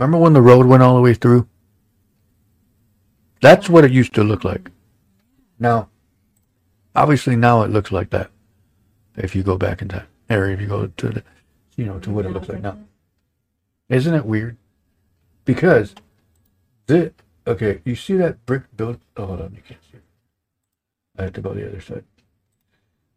[0.01, 1.47] Remember when the road went all the way through?
[3.39, 4.71] That's what it used to look like.
[5.59, 5.89] Now,
[6.95, 8.31] obviously now it looks like that.
[9.15, 11.23] If you go back in time, or if you go to the,
[11.75, 12.79] you know, to what it looks like now.
[13.89, 14.57] Isn't it weird?
[15.45, 15.93] Because
[16.87, 17.13] the
[17.45, 18.99] okay, you see that brick build?
[19.15, 19.99] Oh, hold on, you can't see.
[21.15, 22.05] I have to go the other side.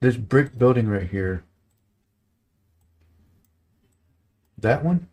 [0.00, 1.44] This brick building right here.
[4.58, 5.08] That one.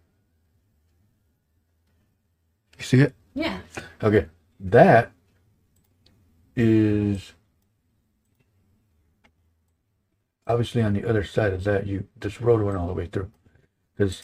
[2.81, 3.13] You see it?
[3.35, 3.59] Yeah.
[4.03, 4.25] Okay,
[4.59, 5.11] that
[6.55, 7.33] is
[10.47, 11.85] obviously on the other side of that.
[11.85, 13.29] You this road went all the way through
[13.95, 14.23] because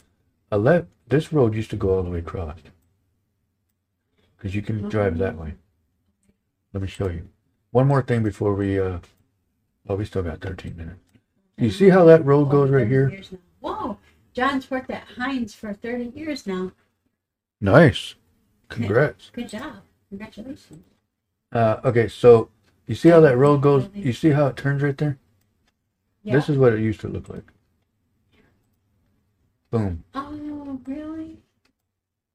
[0.50, 2.58] a left this road used to go all the way across
[4.36, 5.54] because you can drive that way.
[6.72, 7.28] Let me show you
[7.70, 8.80] one more thing before we.
[8.80, 8.98] uh
[9.88, 10.98] Oh, we still got 13 minutes.
[11.56, 13.22] You see how that road goes right here?
[13.60, 13.98] Whoa.
[14.34, 16.72] John's worked at Heinz for 30 years now.
[17.60, 18.16] Nice.
[18.68, 19.30] Congrats.
[19.32, 19.76] Good job.
[20.08, 20.84] Congratulations.
[21.52, 22.50] Uh, okay, so
[22.86, 23.88] you see how that road goes?
[23.94, 25.18] You see how it turns right there?
[26.22, 26.34] Yeah.
[26.34, 27.44] This is what it used to look like.
[29.70, 30.04] Boom.
[30.14, 31.38] oh, really?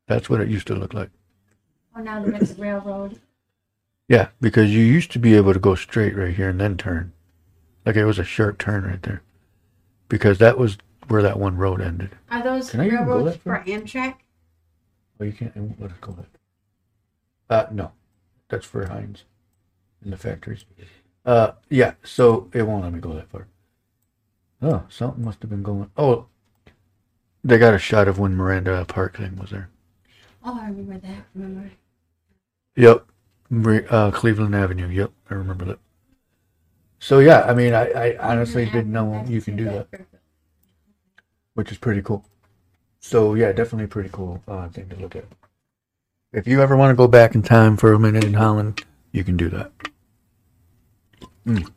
[0.08, 1.10] That's what it used to look like.
[1.96, 3.20] Oh, now the next railroad.
[4.08, 7.14] Yeah, because you used to be able to go straight right here and then turn.
[7.86, 9.22] Like it was a sharp turn right there.
[10.10, 10.78] Because that was
[11.08, 12.12] where that one road ended.
[12.30, 13.64] Are those Can I even go railroads for?
[13.66, 14.16] Amtrak?
[15.20, 16.28] Oh, you can't, it let us go that.
[17.50, 17.92] Uh, no.
[18.50, 19.26] That's for Heinz
[20.04, 20.66] in the factories.
[21.26, 23.48] Uh, yeah, so it won't let me go that far.
[24.62, 25.90] Oh, something must have been going.
[25.98, 26.28] Oh,
[27.44, 29.70] they got a shot of when Miranda Park thing was there.
[30.44, 31.26] Oh, I remember that.
[31.34, 31.72] Remember?
[32.76, 33.06] Yep.
[33.90, 34.88] Uh, Cleveland Avenue.
[34.88, 35.80] Yep, I remember that.
[37.00, 39.88] So yeah, I mean, I, I honestly didn't know you can do that,
[41.54, 42.26] which is pretty cool.
[43.04, 45.26] So yeah, definitely pretty cool uh, thing to look at.
[46.32, 48.82] If you ever want to go back in time for a minute in Holland,
[49.12, 49.72] you can do that.
[51.46, 51.70] Mm.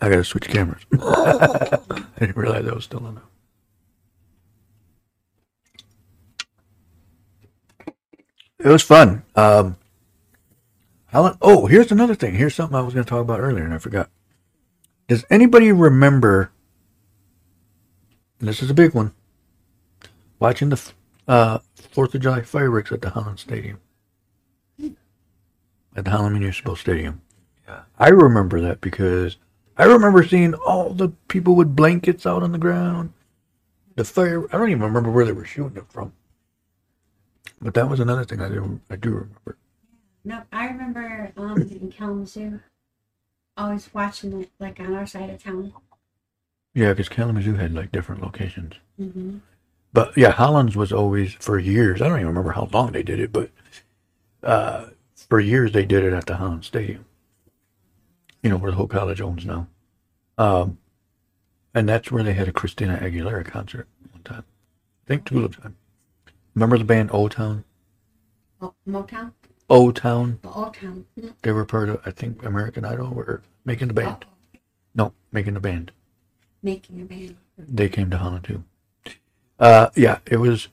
[0.00, 0.80] I gotta switch cameras.
[1.00, 1.78] I
[2.18, 3.20] didn't realize I was still on.
[8.58, 9.22] It was fun.
[9.36, 9.76] Um,
[11.08, 11.36] Holland.
[11.42, 12.34] Oh, here's another thing.
[12.36, 14.08] Here's something I was going to talk about earlier, and I forgot.
[15.08, 16.50] Does anybody remember?
[18.40, 19.12] this is a big one.
[20.38, 20.92] Watching the
[21.26, 23.80] uh, Fourth of July fireworks at the Holland Stadium,
[25.96, 27.22] at the Holland Municipal Stadium.
[27.66, 27.82] Yeah.
[27.98, 29.38] I remember that because
[29.76, 33.12] I remember seeing all the people with blankets out on the ground.
[33.96, 34.46] The fire.
[34.54, 36.12] I don't even remember where they were shooting it from.
[37.60, 38.80] But that was another thing I do.
[38.90, 39.56] I do remember.
[40.24, 42.60] No, I remember um, in Kalamazoo,
[43.56, 45.72] always watching it like on our side of town.
[46.74, 48.74] Yeah, because Kalamazoo had like different locations.
[49.00, 49.38] Mm-hmm.
[49.96, 52.02] But yeah, Holland's was always for years.
[52.02, 53.50] I don't even remember how long they did it, but
[54.42, 54.90] uh,
[55.30, 57.06] for years they did it at the Holland Stadium.
[58.42, 59.68] You know where the Hope College owns now,
[60.36, 60.76] um,
[61.74, 64.44] and that's where they had a Christina Aguilera concert one time.
[65.06, 65.76] I think Tulip time.
[66.54, 67.64] Remember the band O Town?
[68.60, 69.32] Oh, Motown?
[69.70, 70.40] O Town.
[70.44, 71.06] O Town.
[71.40, 74.26] They were part of I think American Idol were making the band.
[74.28, 74.58] Oh,
[74.94, 75.90] No, making the band.
[76.62, 77.36] making a band.
[77.56, 78.62] They came to Holland too.
[79.58, 80.68] Uh, yeah, it was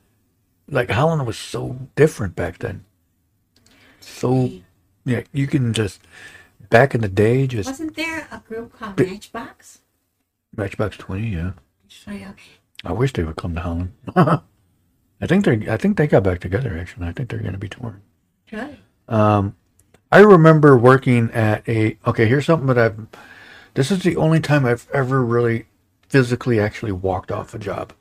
[0.70, 2.86] like Holland was so different back then.
[4.00, 4.52] So
[5.06, 6.02] yeah, you can just
[6.70, 9.80] back in the day just Wasn't there a group called Matchbox?
[10.56, 11.28] Matchbox Twenty.
[11.30, 11.52] Yeah.
[12.84, 13.94] I wish they would come to Holland.
[14.16, 17.08] I think they I think they got back together actually.
[17.08, 18.02] I think they're going to be touring.
[18.50, 18.78] Good.
[19.08, 19.56] Um,
[20.12, 21.98] I remember working at a.
[22.06, 23.08] Okay, here's something that I've.
[23.74, 25.66] This is the only time I've ever really
[26.08, 27.94] physically actually walked off a job.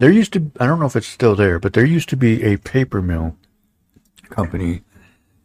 [0.00, 0.50] There used to.
[0.58, 3.36] I don't know if it's still there, but there used to be a paper mill
[4.30, 4.80] company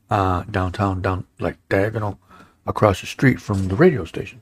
[0.09, 2.19] uh, downtown, down like diagonal
[2.65, 4.39] across the street from the radio station,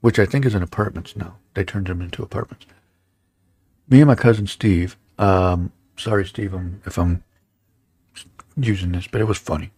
[0.00, 1.36] which I think is in apartments now.
[1.52, 2.64] They turned them into apartments.
[3.86, 4.96] Me and my cousin Steve.
[5.18, 6.54] Um, sorry, Steve,
[6.86, 7.22] if I'm
[8.56, 9.72] using this, but it was funny.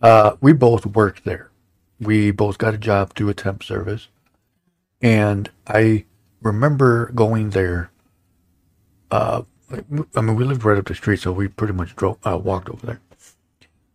[0.00, 1.50] Uh, we both worked there.
[1.98, 4.06] We both got a job through a temp service.
[5.02, 6.04] And I
[6.40, 7.90] remember going there.
[9.10, 9.42] Uh,
[10.16, 12.68] I mean, we lived right up the street, so we pretty much drove, uh, walked
[12.68, 13.00] over there.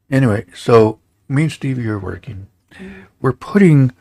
[0.09, 2.47] Anyway, so me and Stevie are working.
[3.21, 3.91] We're putting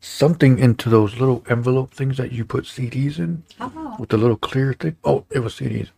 [0.00, 4.36] something into those little envelope things that you put CDs in Oh, with the little
[4.36, 4.96] clear thing.
[5.04, 5.90] Oh, it was CDs.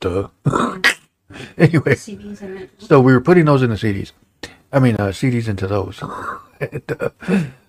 [0.00, 0.28] Duh.
[1.58, 4.12] anyway, CDs so we were putting those in the CDs.
[4.72, 6.02] I mean, uh, CDs into those.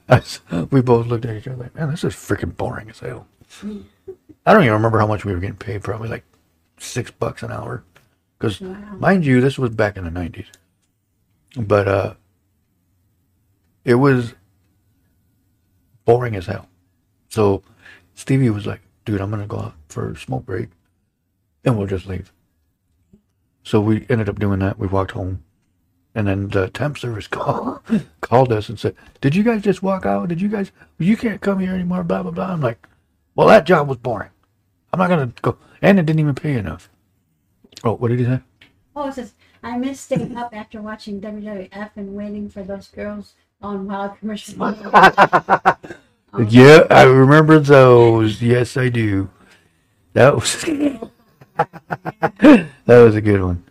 [0.07, 2.99] And, uh, we both looked at each other like, man, this is freaking boring as
[2.99, 3.27] hell.
[4.45, 5.83] I don't even remember how much we were getting paid.
[5.83, 6.23] Probably like
[6.78, 7.84] six bucks an hour.
[8.38, 8.76] Because, Wow.
[8.99, 10.47] mind you, this was back in the 90s.
[11.57, 12.13] But uh,
[13.86, 14.34] it was
[16.03, 16.67] boring as hell.
[17.30, 17.63] So
[18.13, 20.69] Stevie was like, dude, I'm going to go out for a smoke break
[21.63, 22.32] and we'll just leave.
[23.63, 24.78] So we ended up doing that.
[24.78, 25.43] We walked home.
[26.13, 27.82] And then the temp service called,
[28.21, 30.30] called us and said, Did you guys just walk out?
[30.30, 32.51] Did you guys, you can't come here anymore, blah, blah, blah.
[32.51, 32.86] I'm like,
[33.36, 34.30] Well, that job was boring.
[34.95, 35.57] I'm not going to go.
[35.81, 36.89] And it didn't even pay enough.
[37.83, 38.39] Oh, what did he say?
[38.95, 43.33] Oh, it says, I miss staying up after watching WWF and waiting for those girls
[43.61, 44.55] on Wild Commercial.
[46.49, 48.41] Yeah, I remember those.
[48.41, 49.29] Yes, I do.
[50.11, 50.61] That was
[51.55, 53.63] that was a good one.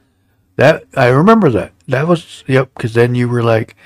[0.56, 1.72] That I remember that.
[1.88, 2.70] That was yep.
[2.74, 3.76] Because then you were like,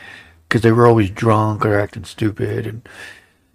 [0.49, 2.89] because they were always drunk or acting stupid, and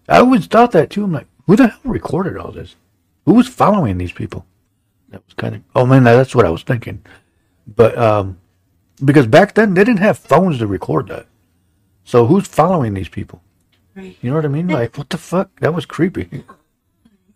[0.10, 1.06] I always thought that too.
[1.06, 2.76] I'm like, who the hell recorded all this?
[3.26, 4.46] Who was following these people?
[5.10, 5.62] That was kind of.
[5.76, 7.06] Oh man, that's what I was thinking.
[7.68, 8.40] But um,
[9.04, 11.28] because back then they didn't have phones to record that.
[12.04, 13.42] So who's following these people?
[13.96, 14.18] Right.
[14.22, 14.68] You know what I mean?
[14.68, 15.60] Like, what the fuck?
[15.60, 16.44] That was creepy.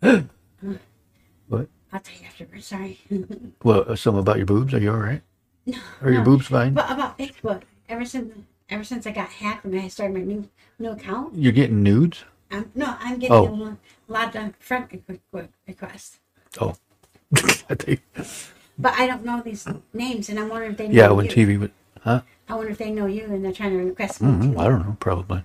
[0.00, 1.68] what?
[1.92, 2.66] I'll tell you afterwards.
[2.66, 2.98] Sorry.
[3.62, 4.72] Well, uh, something about your boobs?
[4.74, 5.22] Are you all right?
[5.66, 5.78] No.
[6.02, 6.24] Are your no.
[6.24, 6.74] boobs fine?
[6.74, 8.34] but about Facebook, ever since
[8.70, 12.24] ever since I got hacked and I started my new new account, You're getting nudes?
[12.74, 13.48] No, I'm getting Oh.
[13.48, 13.76] a lo-
[14.08, 16.18] lot of friend requ- requ- requests.
[16.60, 16.74] Oh.
[17.70, 18.00] I think.
[18.80, 21.32] But I don't know these names, and I'm wondering if they know Yeah, when you.
[21.32, 21.72] TV would.
[22.02, 22.20] Huh?
[22.48, 24.28] I wonder if they know you and they're trying to request me.
[24.28, 24.58] Mm, too.
[24.60, 24.96] I don't know.
[25.00, 25.42] Probably.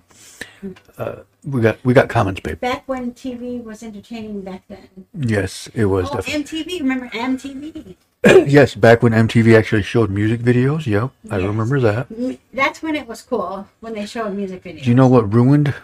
[0.96, 2.60] Uh, we got we got comments, babe.
[2.60, 4.86] Back when TV was entertaining back then.
[5.18, 6.62] Yes, it was Oh, definitely.
[6.62, 6.80] MTV.
[6.86, 7.96] Remember MTV?
[8.48, 10.86] yes, back when MTV actually showed music videos.
[10.86, 11.46] Yep, I Yes.
[11.48, 12.06] remember that.
[12.16, 14.84] M- That's when it was cool when they showed music videos.
[14.84, 15.74] Do you know what ruined?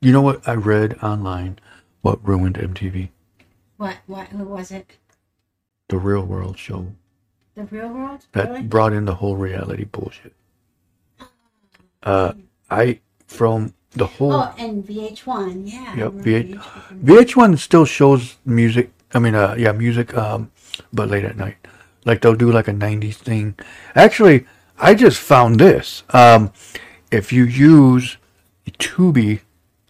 [0.00, 1.58] You know what I read online?
[2.02, 3.10] What ruined MTV?
[3.76, 3.96] what?
[4.06, 4.28] What?
[4.28, 4.96] Who was it?
[5.88, 6.92] The Real World show
[7.54, 8.24] The Real World?
[8.32, 8.62] that Really?
[8.62, 10.32] brought in the whole reality bullshit.
[12.02, 12.32] Uh,
[12.70, 15.70] I from the whole Oh, and VH1.
[15.70, 15.94] Yeah.
[15.96, 17.04] Yep, VH, VH1.
[17.04, 18.90] VH1 still shows music.
[19.12, 20.50] I mean, uh, yeah, music, um,
[20.94, 21.56] but late at night.
[22.06, 23.54] Like they'll do like a '90s thing.
[23.94, 24.46] Actually,
[24.78, 26.02] I just found this.
[26.10, 26.52] Um,
[27.10, 28.16] if you use
[28.78, 29.40] Tubi,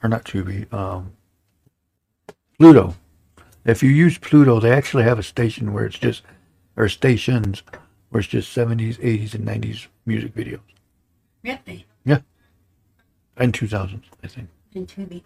[0.03, 1.13] or not Tubi, um,
[2.59, 2.95] Pluto.
[3.65, 6.23] If you use Pluto, they actually have a station where it's just,
[6.77, 7.63] or stations
[8.09, 10.61] where it's just 70s, 80s, and 90s music videos.
[11.43, 11.87] Really?
[12.05, 12.21] Yeah,
[13.37, 14.49] and 2000s, I think.
[14.75, 15.23] And Tubi.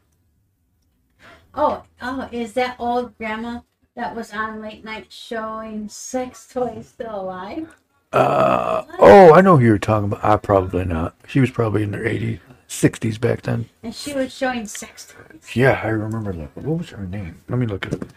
[1.55, 3.61] Oh, oh, is that old grandma
[3.95, 7.75] that was on late night showing sex toys still alive?
[8.12, 10.25] Uh, oh, I know who you're talking about.
[10.25, 11.14] I probably not.
[11.27, 13.68] She was probably in her 80s, 60s back then.
[13.82, 15.54] And she was showing sex toys.
[15.54, 16.56] Yeah, I remember that.
[16.56, 17.40] What was her name?
[17.48, 18.08] Let me look it up.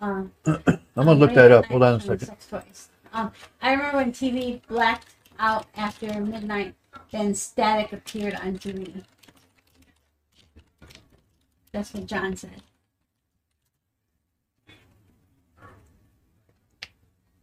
[0.00, 1.66] Um, I'm gonna look that up.
[1.66, 2.26] Hold on a second.
[2.26, 2.88] Sex toys.
[3.12, 3.32] Um,
[3.62, 6.74] I remember when TV blacked out after midnight,
[7.10, 9.04] then static appeared on TV.
[11.72, 12.62] That's what John said.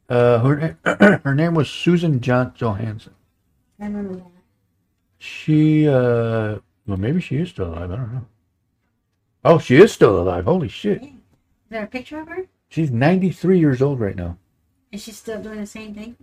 [0.07, 0.77] Uh, her
[1.23, 3.13] her name was Susan John Johanson.
[3.79, 4.34] I remember that.
[5.26, 7.91] She uh, well, maybe she is still alive.
[7.91, 8.26] I don't know.
[9.43, 10.45] Oh, she is still alive.
[10.45, 11.01] Holy shit!
[11.01, 11.09] Is
[11.69, 12.45] there a picture of her?
[12.69, 14.38] She's ninety three years old right now.
[14.91, 16.15] Is she still doing the same thing?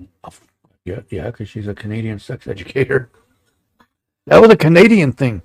[0.84, 3.10] Yeah, yeah, because she's a Canadian sex educator.
[4.26, 5.42] That was a Canadian thing.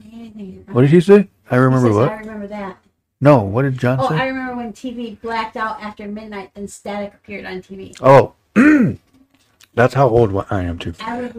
[0.00, 0.64] Canadian.
[0.70, 1.28] What did he say?
[1.50, 2.12] I remember says, what?
[2.12, 2.78] I remember that.
[3.20, 4.16] No, what did John Oh, say?
[4.16, 7.96] I remember when TV blacked out after midnight, and static appeared on TV.
[8.00, 8.34] Oh,
[9.74, 10.94] that's how old I am too.
[11.00, 11.30] I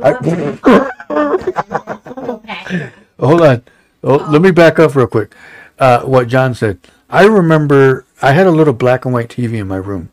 [1.09, 2.91] okay.
[3.19, 3.63] Hold on.
[4.03, 5.33] Oh, Let me back up real quick.
[5.79, 6.79] Uh, what John said.
[7.09, 10.11] I remember I had a little black and white TV in my room,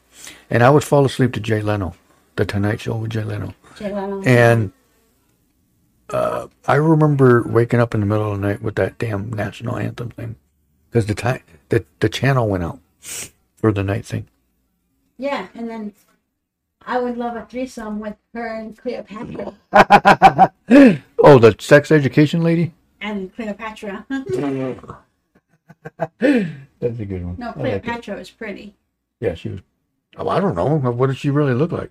[0.51, 1.95] and I would fall asleep to Jay Leno,
[2.37, 3.55] The Tonight Show with Jay Leno.
[3.77, 4.23] Jay Leno.
[4.23, 4.73] And
[6.11, 9.77] uh, I remember waking up in the middle of the night with that damn national
[9.79, 10.37] anthem thing,
[10.91, 12.79] because the time the the channel went out
[13.57, 14.29] for the night thing.
[15.19, 15.93] Yeah, and then
[16.87, 19.55] I would love a threesome with her and Cleopatra.
[21.19, 22.73] oh, the sex education lady.
[23.01, 24.07] And Cleopatra.
[26.19, 27.37] That's a good one.
[27.39, 27.83] no, I like.
[27.85, 28.75] Cleopatra was pretty.
[29.21, 29.61] Yeah, she was.
[30.17, 30.77] Oh, I don't know.
[30.77, 31.91] What did she really look like?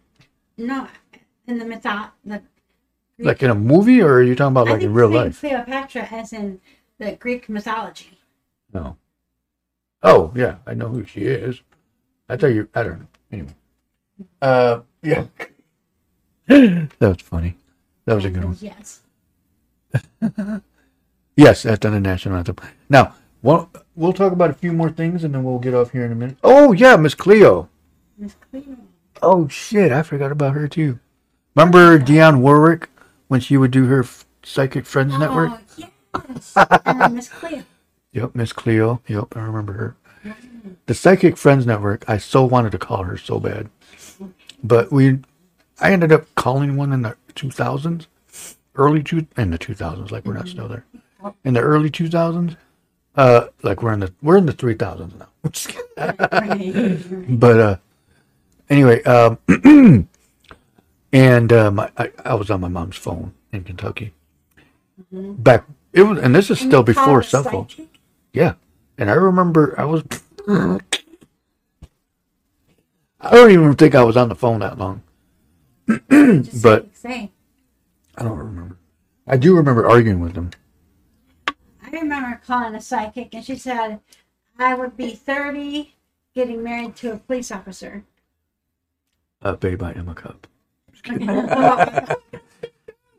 [0.58, 0.88] No,
[1.48, 2.42] in the mytho, the
[3.18, 5.40] Like in a movie, or are you talking about I like in real life?
[5.40, 6.62] Cleopatra, as in
[7.00, 8.20] the Greek mythology.
[8.74, 8.98] No.
[10.04, 11.62] Oh yeah, I know who she is.
[12.30, 12.70] I thought you.
[12.76, 13.08] I don't know.
[13.32, 13.56] Anyway.
[14.42, 15.26] Uh, yeah.
[16.48, 17.56] that was funny.
[18.06, 18.58] That was a good one.
[18.60, 19.00] Yes.
[21.38, 22.58] Yes, that's on the national anthem.
[22.90, 26.06] Now, we'll, we'll talk about a few more things, and then we'll get off here
[26.06, 26.38] in a minute.
[26.44, 27.70] Oh yeah, Miss Cleo.
[28.18, 28.78] Miss Cleo.
[29.22, 31.00] Oh shit, I forgot about her too.
[31.56, 32.90] Remember Dionne Warwick
[33.28, 34.06] when she would do her
[34.44, 35.52] Psychic Friends Network?
[36.14, 36.54] Oh, yes.
[36.86, 37.64] and then Miss Cleo.
[38.14, 39.02] Yep, Miss Cleo.
[39.08, 39.96] Yep, I remember her.
[40.86, 42.04] The Psychic Friends Network.
[42.10, 43.70] I so wanted to call her so bad,
[44.64, 45.20] but we,
[45.80, 48.08] I ended up calling one in the 2000s,
[48.76, 50.12] early two in the 2000s.
[50.12, 50.86] Like we're not still there.
[51.44, 52.56] In the early 2000s,
[53.16, 55.28] uh, like we're in the we're in the 3000s now.
[57.30, 57.78] But uh,
[58.70, 59.38] anyway, um,
[61.14, 64.14] and um, I, I I was on my mom's phone in Kentucky.
[65.12, 67.80] Back it was, and this is still before cell phones.
[68.34, 68.54] Yeah.
[68.98, 70.04] And I remember I was.
[73.24, 75.04] I don't even think I was on the phone that long.
[75.88, 77.32] But- say,
[78.18, 78.78] I don't remember.
[79.28, 80.52] I do remember arguing with them.
[81.48, 84.00] I remember calling a psychic, and she said
[84.58, 85.96] I would be thirty,
[86.34, 88.04] getting married to a police officer.
[89.42, 90.48] Uh, Babe by Emma Cup.
[91.10, 92.06] no,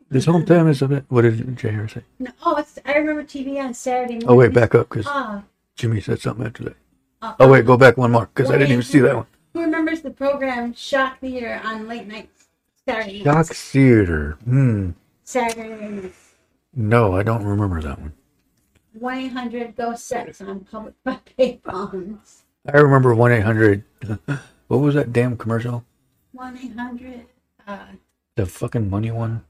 [0.09, 1.05] This whole time is a bit.
[1.09, 2.03] What did JR say?
[2.45, 4.25] oh, it's, I remember TV on Saturday.
[4.27, 5.43] Oh, wait, back up because Ah,
[5.77, 6.77] Jimmy said something after that.
[7.23, 9.27] uh, Oh, wait, go back one more because I didn't even see that one.
[9.53, 12.31] Who remembers the program Shock Theater on late night
[12.89, 13.23] Saturday?
[13.23, 14.39] Shock Theater.
[14.45, 14.91] Hmm.
[15.25, 16.15] Saturday night.
[16.75, 18.13] No, I don't remember that one.
[18.99, 20.95] One eight hundred go sex on public
[21.39, 22.43] payphones.
[22.73, 23.85] I remember 1 800.
[24.69, 25.85] What was that damn commercial?
[26.33, 27.27] One eight hundred.
[27.67, 27.87] Uh,
[28.37, 29.45] The fucking money one?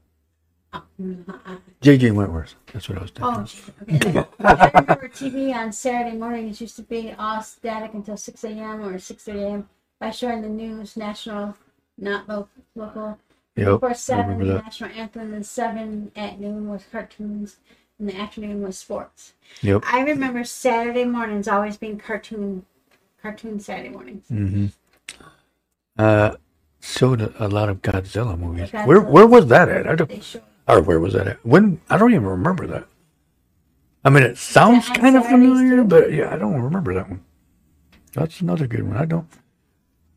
[0.73, 2.55] oh, mm, uh, JG Wentworth.
[2.73, 4.17] That's what I was thinking.
[4.17, 4.27] Oh, okay.
[4.43, 8.83] I remember TV on Saturday mornings used to be all static until 6 a.m.
[8.83, 9.69] or 6 a.m.
[10.03, 11.55] by showing the news, national,
[11.97, 13.17] not lo- local.
[13.55, 13.83] Yep.
[13.83, 17.55] I 7, the national anthem, and 7 at noon was cartoons,
[17.97, 19.31] and the afternoon was sports.
[19.61, 19.83] Yep.
[19.89, 22.65] I remember Saturday mornings always being cartoon,
[23.21, 24.25] cartoon Saturday mornings.
[24.29, 24.65] Mm-hmm.
[25.97, 26.31] Uh,
[26.81, 28.71] showed a, a lot of Godzilla movies.
[28.71, 28.87] Godzilla.
[28.87, 29.87] Where where was that at?
[29.87, 30.21] I don't.
[30.21, 31.45] Showed Or where was that at?
[31.45, 32.87] When I don't even remember that.
[34.03, 35.83] I mean, it sounds kind of familiar, too?
[35.85, 37.23] but yeah, I don't remember that one.
[38.11, 38.97] That's another good one.
[38.97, 39.29] I don't.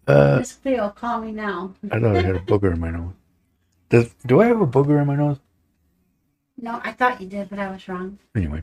[0.06, 1.74] Uh, Miss Cleo, call me now.
[1.90, 3.12] I thought I had a booger in my nose.
[3.88, 5.38] Does do I have a booger in my nose?
[6.58, 8.18] No, I thought you did, but I was wrong.
[8.34, 8.62] Anyway,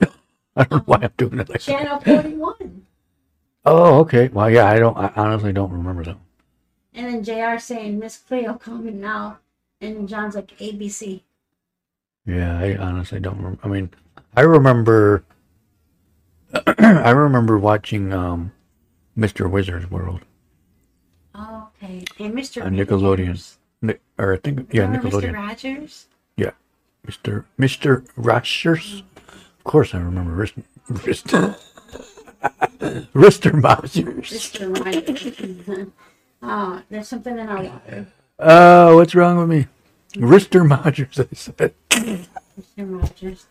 [0.00, 1.60] I don't know why I'm doing it like that.
[1.60, 2.86] Channel 41.
[3.66, 4.28] Oh, okay.
[4.28, 4.96] Well, yeah, I don't.
[4.96, 6.16] I honestly don't remember that.
[6.94, 9.38] And then JR saying, Miss Cleo, call me now.
[9.80, 11.20] And John's like, ABC.
[12.24, 13.58] Yeah, I honestly don't remember.
[13.62, 13.90] I mean,
[14.36, 15.24] I remember.
[16.78, 18.52] I remember watching um,
[19.16, 19.50] Mr.
[19.50, 20.20] Wizard's World
[21.34, 22.04] Oh, okay.
[22.18, 22.64] And Mr.
[22.64, 25.34] on Nickelodeon, Ni- or I think yeah, Remember Mr.
[25.34, 26.06] Rogers?
[26.36, 26.52] Yeah,
[27.06, 27.44] Mr.
[27.58, 28.06] Mr.
[28.16, 29.02] Rogers.
[29.58, 30.54] Of course, I remember Rist,
[30.88, 31.26] Rist,
[33.14, 34.30] Rister Rogers.
[34.30, 34.84] Mr.
[34.84, 35.88] Rogers.
[36.42, 38.06] oh, there's something in our water.
[38.38, 39.66] Oh, what's wrong with me?
[40.14, 41.74] Rister Rogers, I said.
[41.90, 42.22] Mr.
[42.78, 43.46] Rogers.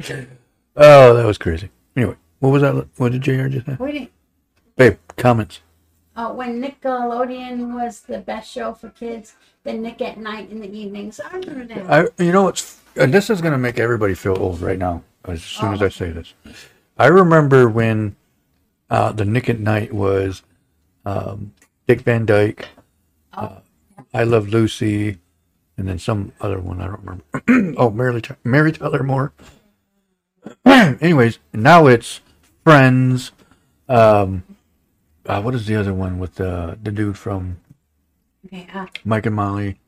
[0.80, 1.70] Oh, that was crazy.
[1.96, 2.86] Anyway, what was that?
[2.98, 3.76] What did JR just say?
[3.80, 4.10] We didn't.
[4.78, 5.60] Babe, comments.
[6.16, 10.70] Oh, when Nickelodeon was the best show for kids, then Nick at Night in the
[10.70, 11.18] evenings.
[11.20, 11.90] I remember that.
[11.90, 15.02] I, you know what's, and this is gonna make everybody feel old right now.
[15.24, 16.32] As soon as I say this,
[16.96, 18.14] I remember when
[18.88, 20.42] uh, the Nick at Night was
[21.04, 21.52] um,
[21.88, 22.68] Dick Van Dyke,
[23.32, 23.58] uh,
[24.14, 25.18] I Love Lucy,
[25.76, 27.74] and then some other one I don't remember.
[27.80, 29.32] oh, Mary, Mary Tyler Moore.
[30.64, 32.20] Anyways, now it's
[32.62, 33.32] Friends.
[33.88, 34.44] Um,
[35.28, 37.58] uh, what is the other one with the the dude from
[38.46, 38.66] Okay.
[38.72, 39.78] Uh, Mike and Molly?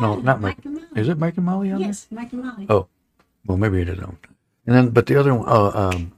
[0.00, 0.58] no, yeah, not Mike.
[0.64, 0.86] and Molly.
[0.96, 2.66] Is it Mike and Molly on Yes, Mike and Molly.
[2.68, 2.86] Oh,
[3.46, 4.16] well, maybe it is on.
[4.66, 6.12] And then, but the other one, uh, um,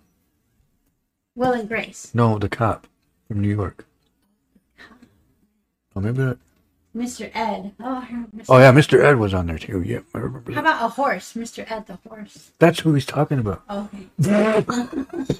[1.34, 2.10] Will and Grace.
[2.14, 2.86] no, the cop
[3.28, 3.86] from New York.
[5.94, 6.38] Oh, maybe that.
[6.96, 7.30] Mr.
[7.34, 7.72] Ed.
[7.80, 8.06] Oh,
[8.36, 8.44] Mr.
[8.50, 9.02] Oh, yeah, Mr.
[9.02, 9.82] Ed was on there too.
[9.82, 10.68] Yeah, I remember How that.
[10.76, 11.32] about a horse?
[11.34, 11.70] Mr.
[11.70, 12.50] Ed the horse.
[12.58, 13.62] That's who he's talking about.
[13.70, 14.06] Okay.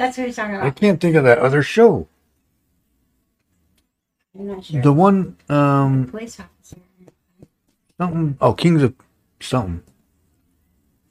[0.00, 0.66] That's what he's talking about.
[0.66, 2.08] I can't think of that other show.
[4.34, 4.80] I'm not sure.
[4.80, 6.78] The one, um, police officer.
[7.98, 8.38] something.
[8.40, 8.94] Oh, Kings of
[9.40, 9.82] something.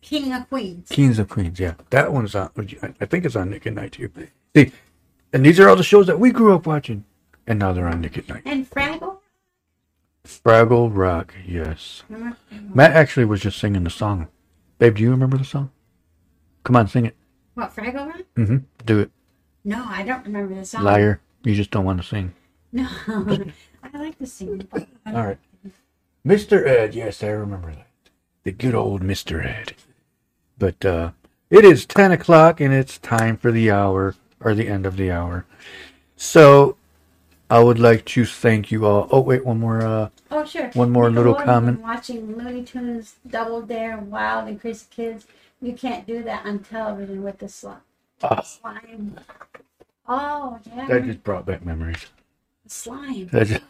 [0.01, 0.89] King of Queens.
[0.89, 1.59] Kings of Queens.
[1.59, 2.49] Yeah, that one's on.
[2.99, 4.09] I think it's on Nick at Nite too.
[4.55, 4.71] See,
[5.33, 7.05] and these are all the shows that we grew up watching,
[7.45, 8.41] and now they're on Nick at Nite.
[8.45, 9.19] And Fraggle.
[10.25, 11.35] Fraggle Rock.
[11.45, 12.01] Yes.
[12.73, 14.29] Matt actually was just singing the song.
[14.79, 15.69] Babe, do you remember the song?
[16.63, 17.15] Come on, sing it.
[17.59, 18.21] What, Fraggle Rock?
[18.37, 18.57] Mm-hmm.
[18.85, 19.11] Do it.
[19.65, 20.83] No, I don't remember the song.
[20.85, 21.19] Liar.
[21.43, 22.33] You just don't want to sing.
[22.71, 22.87] No.
[23.07, 24.65] I like to sing.
[24.71, 25.37] but I don't- All right.
[26.25, 26.65] Mr.
[26.65, 26.95] Ed.
[26.95, 27.87] Yes, I remember that.
[28.43, 29.45] The good old Mr.
[29.45, 29.73] Ed.
[30.57, 31.11] But uh,
[31.49, 35.11] it is 10 o'clock and it's time for the hour or the end of the
[35.11, 35.45] hour.
[36.15, 36.77] So
[37.49, 39.07] I would like to thank you all.
[39.11, 39.81] Oh, wait, one more.
[39.85, 40.69] Uh, Oh, sure.
[40.75, 41.81] One more little comment.
[41.81, 45.25] Watching Looney Tunes, Double Dare, Wild, and Crazy Kids.
[45.61, 47.81] You can't do that on television with the slime.
[48.23, 48.41] Ah.
[48.41, 49.19] Slime.
[50.07, 50.87] Oh, yeah.
[50.87, 52.05] that just brought back memories.
[52.65, 53.27] slime.
[53.31, 53.61] That just,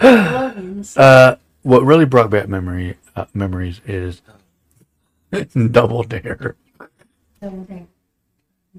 [0.00, 0.84] slime.
[0.96, 4.22] uh, what really brought back memory uh, memories is
[5.70, 6.56] Double Dare.
[7.40, 7.66] Double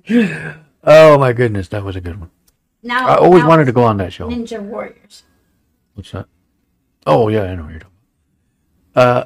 [0.07, 0.57] Dare.
[0.83, 2.31] Oh my goodness, that was a good one.
[2.83, 4.27] Now, I always now wanted to go on that show.
[4.27, 5.23] Ninja Warriors.
[5.93, 6.25] What's that?
[7.05, 7.97] Oh yeah, I know what you're talking.
[8.93, 9.07] about.
[9.07, 9.25] Uh,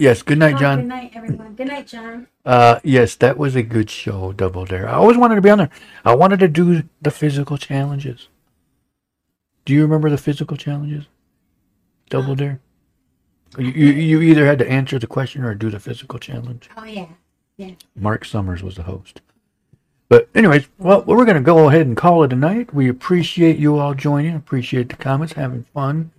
[0.00, 0.22] yes.
[0.22, 0.78] Good night, Oh, John.
[0.80, 1.54] Good night, everyone.
[1.54, 2.26] Good night, John.
[2.44, 4.88] Uh, yes, that was a good show, Double Dare.
[4.88, 5.70] I always wanted to be on there.
[6.04, 8.28] I wanted to do the physical challenges.
[9.64, 11.06] Do you remember the physical challenges?
[12.08, 12.60] Double Dare.
[13.58, 16.68] You, you you either had to answer the question or do the physical challenge.
[16.76, 17.06] Oh, yeah.
[17.56, 17.72] Yeah.
[17.94, 19.20] Mark Summers was the host.
[20.08, 22.74] But anyways, well, we're going to go ahead and call it a night.
[22.74, 24.34] We appreciate you all joining.
[24.34, 26.10] Appreciate the comments, having fun,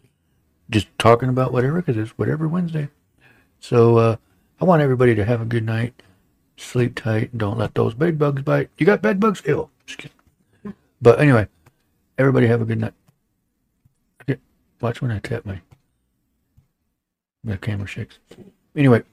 [0.70, 2.90] just talking about whatever because it's whatever Wednesday.
[3.62, 4.16] So uh,
[4.59, 5.93] I want everybody to have a good night.
[6.57, 7.38] Sleep tight.
[7.38, 8.70] Don't let those bed bugs bite.
[8.78, 9.41] You got bed bugs?
[9.45, 9.70] Ew.
[9.86, 10.74] Just kidding.
[11.01, 11.47] But anyway,
[12.18, 12.93] everybody have a good night.
[14.82, 15.62] Watch when I tap my
[17.43, 18.18] the camera shakes.
[18.76, 19.03] Anyway,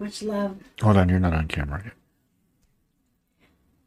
[0.00, 0.56] Much love.
[0.82, 1.08] hold on.
[1.08, 1.92] You're not on camera yet.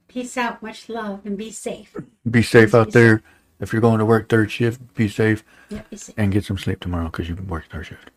[0.07, 0.63] Peace out.
[0.63, 1.19] Much love.
[1.25, 1.93] And be safe.
[2.29, 3.21] Be safe Please out be there.
[3.59, 6.15] If you're going to work third shift, be safe Yep, be safe.
[6.17, 8.09] and get some sleep tomorrow because you've been working third shift.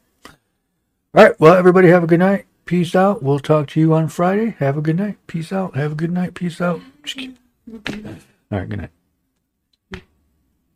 [1.16, 1.40] All right.
[1.40, 2.44] Well, everybody have a good night.
[2.66, 3.22] Peace out.
[3.22, 4.54] We'll talk to you on Friday.
[4.58, 5.16] Have a good night.
[5.26, 5.74] Peace out.
[5.74, 6.34] Have a good night.
[6.34, 6.80] Peace out.
[8.52, 8.68] All right.
[8.68, 8.90] Good night.